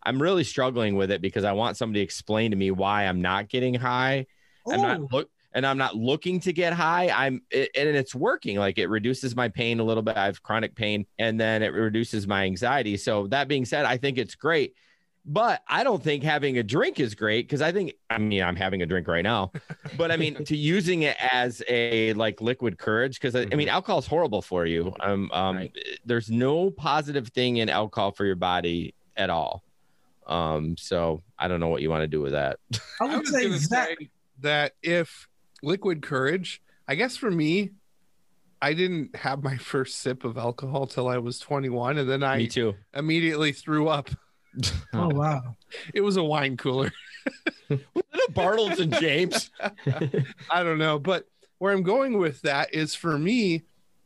[0.03, 3.21] I'm really struggling with it because I want somebody to explain to me why I'm
[3.21, 4.25] not getting high.
[4.69, 7.09] I'm not look and I'm not looking to get high.
[7.09, 8.57] I'm it, and it's working.
[8.57, 10.17] Like it reduces my pain a little bit.
[10.17, 12.97] I have chronic pain, and then it reduces my anxiety.
[12.97, 14.75] So that being said, I think it's great.
[15.25, 18.57] But I don't think having a drink is great because I think I mean I'm
[18.57, 19.53] having a drink right now,
[19.97, 23.69] but I mean to using it as a like liquid courage because I, I mean
[23.69, 24.93] alcohol is horrible for you.
[24.99, 25.71] Um, um, Right.
[26.03, 29.63] there's no positive thing in alcohol for your body at all.
[30.27, 32.59] Um, so I don't know what you want to do with that.
[32.99, 34.09] I I would was say gonna say
[34.41, 35.29] that if
[35.63, 37.71] liquid courage, I guess for me,
[38.61, 42.25] I didn't have my first sip of alcohol till I was 21, and then Me
[42.27, 42.75] I too.
[42.93, 44.09] immediately threw up.
[44.93, 45.55] Oh wow.
[45.95, 46.91] It was a wine cooler.
[48.33, 49.49] Bartles and Jaymes.
[50.51, 51.25] I don't know, but
[51.57, 53.63] where I'm going with that is for me,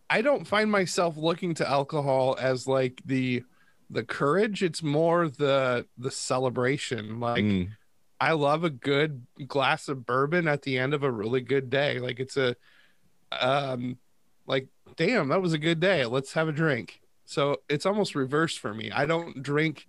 [0.09, 3.43] I don't find myself looking to alcohol as like the
[3.89, 4.63] the courage.
[4.63, 7.19] It's more the the celebration.
[7.19, 7.69] Like Mm.
[8.19, 11.99] I love a good glass of bourbon at the end of a really good day.
[11.99, 12.55] Like it's a
[13.31, 13.97] um
[14.45, 16.05] like damn, that was a good day.
[16.05, 17.01] Let's have a drink.
[17.25, 18.89] So it's almost reversed for me.
[18.91, 19.87] I don't drink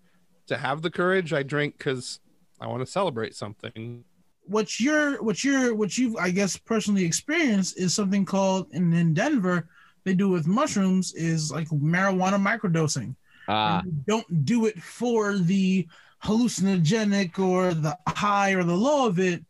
[0.49, 1.33] to have the courage.
[1.33, 2.20] I drink cuz
[2.61, 4.05] I want to celebrate something.
[4.47, 9.14] what you're what you're what you've I guess personally experienced is something called in, in
[9.14, 9.68] Denver
[10.05, 13.14] they do with mushrooms is like marijuana microdosing.
[13.47, 15.87] Ah, And don't do it for the
[16.25, 19.45] hallucinogenic or the high or the low of it.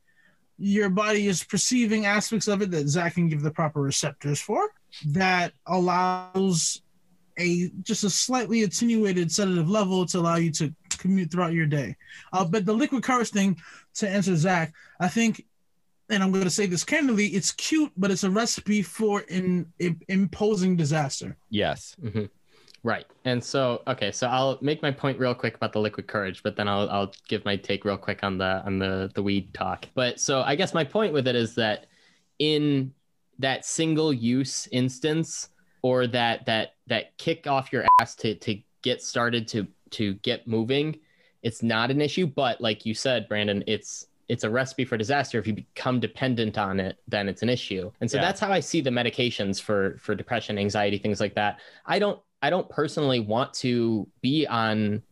[0.59, 4.69] Your body is perceiving aspects of it that Zach can give the proper receptors for
[5.07, 6.83] that allows
[7.39, 11.97] a just a slightly attenuated sedative level to allow you to commute throughout your day.
[12.33, 13.57] Uh, but the liquid courage thing,
[13.95, 15.45] to answer Zach, I think,
[16.11, 19.73] and I'm going to say this candidly, it's cute, but it's a recipe for in
[20.09, 21.37] imposing disaster.
[21.51, 21.95] yes.
[22.03, 22.29] Mhm.
[22.83, 23.07] Right.
[23.25, 26.57] And so, okay, so I'll make my point real quick about the liquid courage, but
[26.57, 29.87] then I'll I'll give my take real quick on the on the the weed talk.
[29.95, 31.87] But so I guess my point with it is that
[32.39, 32.93] in
[33.41, 35.49] that single use instance
[35.83, 40.47] or that that that kick off your ass to to get started to to get
[40.47, 40.99] moving,
[41.43, 45.39] it's not an issue, but like you said, Brandon, it's it's a recipe for disaster.
[45.39, 47.91] If you become dependent on it, then it's an issue.
[48.01, 48.23] And so Yeah.
[48.23, 51.61] that's how I see the medications for for depression, anxiety, things like that.
[51.87, 55.03] I don't I don't personally want to be on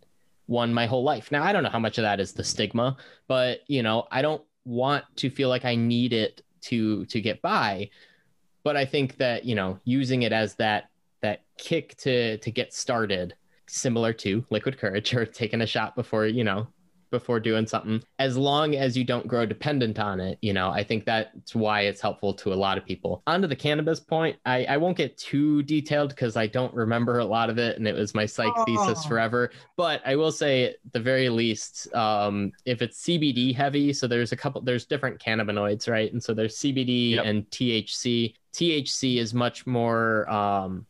[0.47, 1.33] one my whole life.
[1.33, 2.97] Now I don't know how much of that is the stigma,
[3.27, 7.43] but you know, I don't want to feel like I need it to to get
[7.43, 7.91] by.
[8.62, 12.72] But I think that, you know, using it as that that kick to to get
[12.72, 13.35] started,
[13.66, 16.68] similar to liquid courage or taking a shot before, you know,
[17.11, 20.83] before doing something, as long as you don't grow dependent on it, you know, I
[20.85, 23.23] think that's why it's helpful to a lot of people.
[23.27, 27.25] Onto the cannabis point, I, I won't get too detailed because I don't remember a
[27.25, 29.09] lot of it and it was my psych thesis Oh.
[29.09, 29.51] forever.
[29.77, 34.33] But I will say, at the very least, um, if it's CBD heavy, so there's
[34.33, 36.13] a couple, there's different cannabinoids, right?
[36.13, 37.25] And so there's CBD Yep.
[37.25, 38.35] and THC.
[38.53, 40.87] THC is much more um,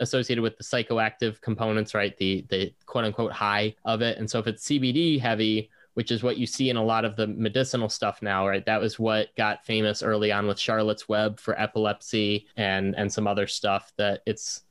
[0.00, 2.16] associated with the psychoactive components, right?
[2.16, 4.18] The the quote unquote high of it.
[4.18, 7.16] And so if it's CBD heavy, which is what you see in a lot of
[7.16, 8.66] the medicinal stuff now, right?
[8.66, 13.26] That was what got famous early on with Charlotte's Web for epilepsy and and some
[13.26, 14.62] other stuff that it's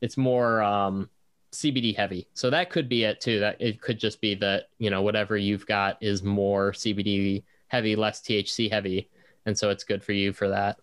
[0.00, 1.10] it's more um
[1.52, 2.28] CBD heavy.
[2.34, 3.40] So that could be it too.
[3.40, 7.96] That it could just be that, you know, whatever you've got is more CBD heavy,
[7.96, 9.10] less THC heavy.
[9.46, 10.78] And so it's good for you for that.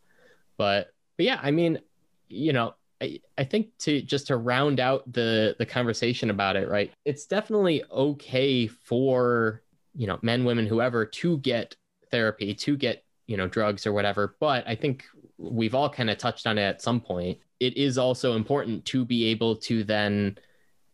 [0.57, 1.79] But but yeah, I mean,
[2.27, 6.67] you know, I, I think to just to round out the the conversation about it,
[6.67, 6.91] right?
[7.05, 9.61] It's definitely okay for,
[9.95, 11.75] you know, men, women, whoever to get
[12.11, 14.35] therapy, to get, you know, drugs or whatever.
[14.39, 15.05] But I think
[15.37, 17.39] we've all kind of touched on it at some point.
[17.59, 20.37] It is also important to be able to then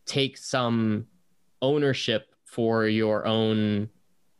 [0.06, 1.06] take some
[1.62, 3.88] ownership for your own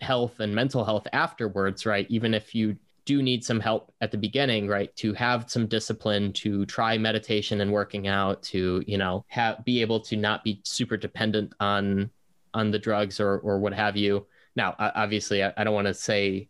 [0.00, 2.06] health and mental health afterwards, right?
[2.10, 4.94] Even if you do need some help at the beginning, right?
[4.96, 9.80] To have some discipline, to try meditation and working out, to you know have be
[9.80, 12.10] able to not be super dependent on
[12.54, 14.26] on the drugs or or what have you.
[14.56, 16.48] Now, obviously, I, I don't want to say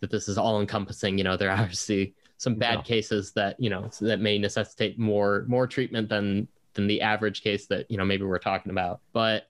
[0.00, 1.16] that this is all encompassing.
[1.18, 2.82] You know, there are obviously some bad No.
[2.82, 7.66] cases that you know that may necessitate more more treatment than than the average case
[7.66, 9.00] that you know maybe we're talking about.
[9.12, 9.48] But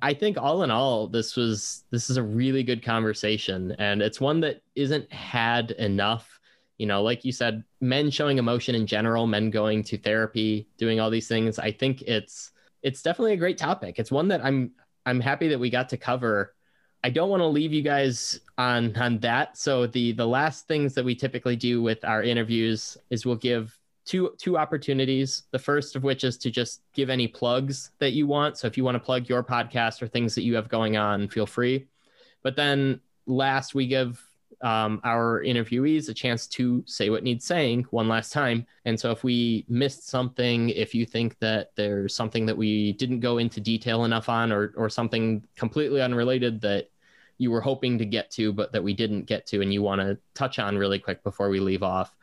[0.00, 4.20] I think all in all, this was this is a really good conversation, and it's
[4.20, 6.38] one that isn't had enough.
[6.78, 11.00] You know, like you said, men showing emotion in general, men going to therapy, doing
[11.00, 11.58] all these things.
[11.58, 12.52] I think it's
[12.82, 13.98] it's definitely a great topic.
[13.98, 14.72] It's one that I'm
[15.04, 16.54] I'm happy that we got to cover.
[17.04, 19.56] I don't want to leave you guys on on that.
[19.56, 23.76] So the the last things that we typically do with our interviews is we'll give
[24.04, 25.44] two two opportunities.
[25.50, 28.58] The first of which is to just give any plugs that you want.
[28.58, 31.28] So if you want to plug your podcast or things that you have going on,
[31.28, 31.86] feel free.
[32.42, 34.24] But then last we give
[34.62, 38.64] um, our interviewees a chance to say what needs saying one last time.
[38.84, 43.20] And so if we missed something, if you think that there's something that we didn't
[43.20, 46.90] go into detail enough on, or or something completely unrelated that
[47.42, 50.00] you were hoping to get to, but that we didn't get to, and you want
[50.00, 52.14] to touch on really quick before we leave off,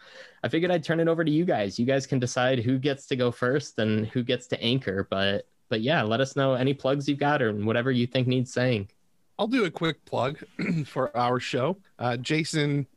[0.43, 1.77] I figured I'd turn it over to you guys.
[1.77, 5.05] You guys can decide who gets to go first and who gets to anchor.
[5.09, 8.53] But but yeah, let us know any plugs you've got or whatever you think needs
[8.53, 8.89] saying.
[9.37, 10.39] I'll do a quick plug
[10.85, 11.77] for our show.
[11.99, 12.87] Uh, Jason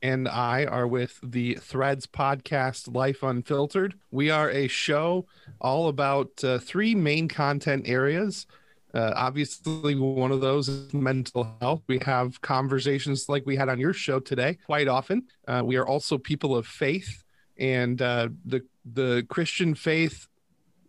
[0.00, 3.94] and I are with the Threads podcast, Life Unfiltered.
[4.12, 5.26] We are a show
[5.60, 8.46] all about uh, three main content areas
[8.94, 11.82] uh, obviously, one of those is mental health.
[11.86, 15.24] We have conversations like we had on your show today quite often.
[15.48, 17.24] Uh, we are also people of faith,
[17.56, 20.28] and uh, the the Christian faith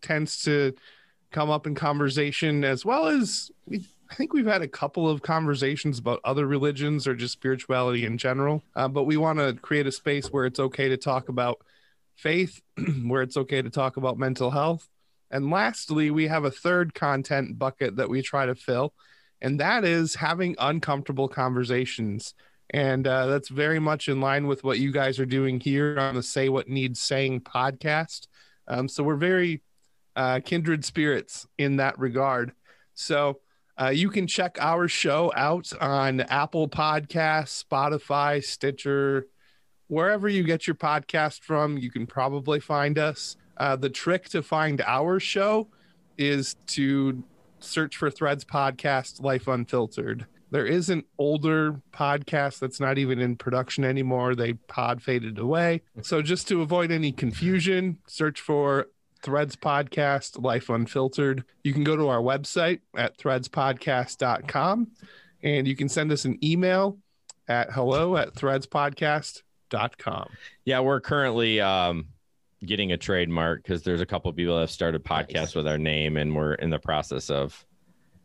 [0.01, 0.73] tends to
[1.31, 3.85] come up in conversation as well as we.
[4.11, 8.19] I think we've had a couple of conversations about other religions or just spirituality in
[8.19, 11.65] general, uh, but we want to create a space where it's okay to talk about
[12.15, 12.61] faith,
[13.05, 14.87] where it's okay to talk about mental health,
[15.33, 18.93] and lastly, we have a third content bucket that we try to fill,
[19.41, 22.35] and that is having uncomfortable conversations.
[22.69, 26.13] And uh, that's very much in line with what you guys are doing here on
[26.13, 28.27] the Say What Needs Saying podcast.
[28.67, 29.63] Um, so we're very
[30.15, 32.53] uh, kindred spirits in that regard.
[32.93, 33.39] So
[33.79, 39.25] uh, you can check our show out on Apple Podcasts, Spotify, Stitcher,
[39.87, 41.79] wherever you get your podcast from.
[41.79, 43.35] You can probably find us.
[43.57, 45.67] Uh, the trick to find our show
[46.17, 47.23] is to
[47.59, 50.25] search for Threads Podcast Life Unfiltered.
[50.51, 54.35] There is an older podcast that's not even in production anymore.
[54.35, 55.81] They pod faded away.
[56.03, 58.87] So, just to avoid any confusion, search for
[59.23, 61.43] Threads Podcast Life Unfiltered.
[61.63, 64.91] You can go to our website at threadspodcast.com
[65.41, 66.99] and you can send us an email
[67.47, 70.29] at hello at threadspodcast.com.
[70.65, 72.09] Yeah, we're currently um,
[72.65, 75.55] getting a trademark because there's a couple people that have started podcasts nice.
[75.55, 77.65] with our name, and we're in the process of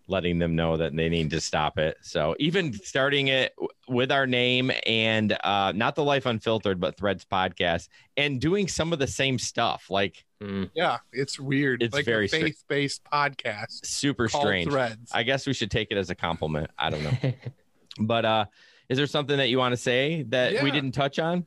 [0.09, 1.97] letting them know that they need to stop it.
[2.01, 3.55] So even starting it
[3.89, 8.93] with our name and uh, not the Life Unfiltered, but Threads podcast, and doing some
[8.93, 9.87] of the same stuff.
[9.91, 11.83] Like, mm, yeah, it's weird.
[11.83, 13.85] It's like very faith based podcast.
[13.85, 14.71] Super strange.
[14.71, 15.11] Threads.
[15.13, 16.71] I guess we should take it as a compliment.
[16.79, 17.33] I don't know.
[18.01, 18.45] but uh,
[18.89, 20.65] is there something that you want to say that yeah.
[20.65, 21.47] we didn't touch on?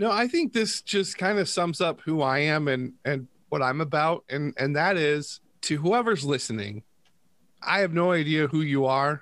[0.00, 3.60] No, I think this just kind of sums up who I am and and what
[3.60, 6.84] I'm about, and and that is to whoever's listening.
[7.62, 9.20] I have no idea who you are,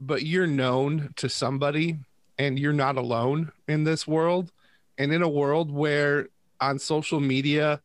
[0.00, 1.98] but you're known to somebody,
[2.38, 4.50] and you're not alone in this world.
[4.96, 6.28] And in a world where
[6.58, 7.82] on social media,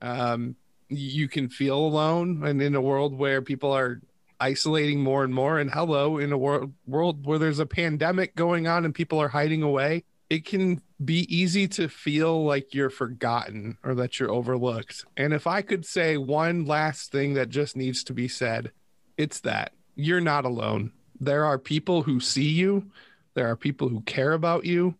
[0.00, 0.56] um,
[0.88, 4.00] you can feel alone, and in a world where people are
[4.40, 8.66] isolating more and more, and hello, in a world world where there's a pandemic going
[8.66, 13.78] on and people are hiding away, it can be easy to feel like you're forgotten
[13.82, 15.04] or that you're overlooked.
[15.16, 18.70] And if I could say one last thing that just needs to be said,
[19.16, 20.92] it's that you're not alone.
[21.20, 22.90] There are people who see you,
[23.34, 24.94] there are people who care about you,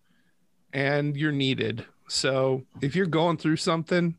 [0.73, 1.85] and you're needed.
[2.09, 4.17] So if you're going through something,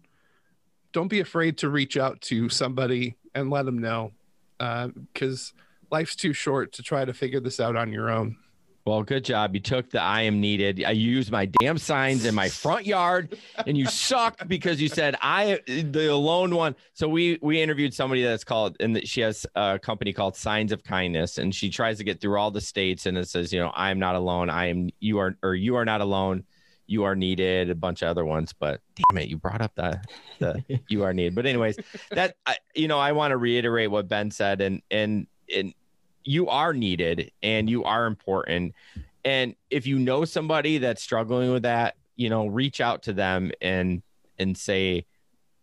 [0.94, 4.12] don't be afraid to reach out to somebody and let them know
[4.60, 5.62] because uh,
[5.92, 8.38] life's too short to try to figure this out on your own.
[8.86, 9.54] Well, good job.
[9.54, 10.84] You took the I am needed.
[10.84, 15.16] I used my damn signs in my front yard and you suck because you said
[15.22, 16.76] I the alone one.
[16.94, 20.84] So we we interviewed somebody that's called and she has a company called Signs of
[20.84, 23.70] Kindness and she tries to get through all the states and it says, you know,
[23.70, 24.50] I am not alone.
[24.50, 26.44] I am you are or you are not alone.
[26.88, 30.02] You are needed, a bunch of other ones, but damn it, you brought up the
[30.40, 31.36] the you are needed.
[31.36, 31.78] But anyways,
[32.10, 35.74] that I, you know, I want to reiterate what Ben said and and and
[36.24, 38.74] you are needed and you are important.
[39.24, 43.52] And if you know somebody that's struggling with that, you know, reach out to them
[43.62, 44.02] and
[44.40, 45.06] and say,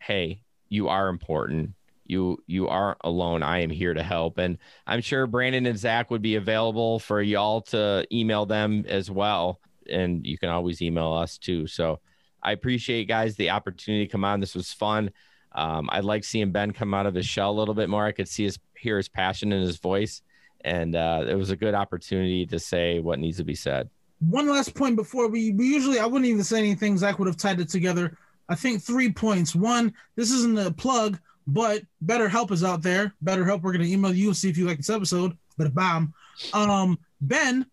[0.01, 1.75] "Hey, you are important.
[2.07, 3.43] You you aren't alone.
[3.43, 7.21] I am here to help." And I'm sure Brandon and Zach would be available for
[7.21, 9.61] y'all to email them as well.
[9.91, 11.67] And you can always email us too.
[11.67, 12.01] So
[12.43, 14.41] I appreciate guys the opportunity to come on.
[14.41, 15.11] This was fun.
[15.53, 18.05] Um, I like seeing Ben come out of his shell a little bit more.
[18.05, 20.23] I could see his hear his passion in his voice,
[20.63, 23.89] and uh, it was a good opportunity to say what needs to be said.
[24.21, 26.99] One last point before we, we usually I wouldn't even say anything.
[26.99, 28.17] Zach would have tied it together.
[28.49, 29.55] I think three points.
[29.55, 33.15] One, this isn't a plug, but BetterHelp is out there.
[33.25, 35.37] BetterHelp, we're gonna email you and see if you like this episode.
[35.57, 36.13] But bam,
[36.53, 37.67] um, Ben,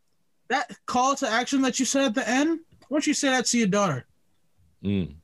[0.49, 2.59] that call to action that you said at the end.
[2.87, 4.05] Why don't you say that to your daughter?
[4.83, 5.15] Mm,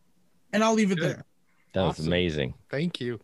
[0.53, 1.03] And I'll leave it Good.
[1.17, 1.25] there.
[1.73, 2.07] that was Awesome.
[2.07, 2.53] amazing.
[2.71, 3.19] Thank you.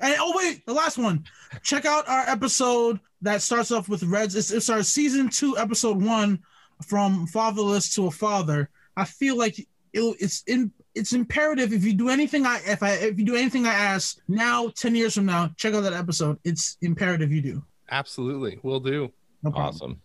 [0.00, 1.24] And oh wait, the last one.
[1.62, 4.36] Check out our episode that starts off with Reds.
[4.36, 6.40] It's, it's our season two, episode one,
[6.86, 8.70] from fatherless to a father.
[8.96, 12.92] I feel like it, it's in it's imperative if you do anything I if I
[12.92, 16.38] if you do anything I ask now, ten years from now, check out that episode.
[16.44, 17.64] It's imperative you do.
[17.90, 18.58] Absolutely.
[18.62, 19.12] Will do.
[19.42, 19.52] No.
[19.54, 20.00] Awesome.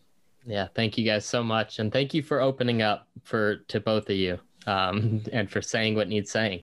[0.45, 4.09] Yeah, thank you guys so much, and thank you for opening up for to both
[4.09, 6.61] of you, um, and for saying what needs saying.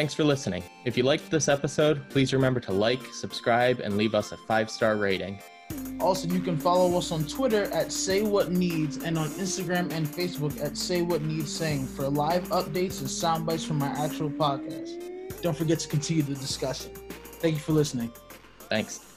[0.00, 0.64] Thanks for listening.
[0.86, 4.70] If you liked this episode, please remember to like, subscribe, and leave us a five
[4.70, 5.42] star rating.
[6.00, 10.06] Also, you can follow us on Twitter at Say What Needs and on Instagram and
[10.06, 14.30] Facebook at Say What Needs Saying for live updates and sound bites from our actual
[14.30, 15.42] podcast.
[15.42, 16.92] Don't forget to continue the discussion.
[17.42, 18.10] Thank you for listening.
[18.70, 19.09] Thanks.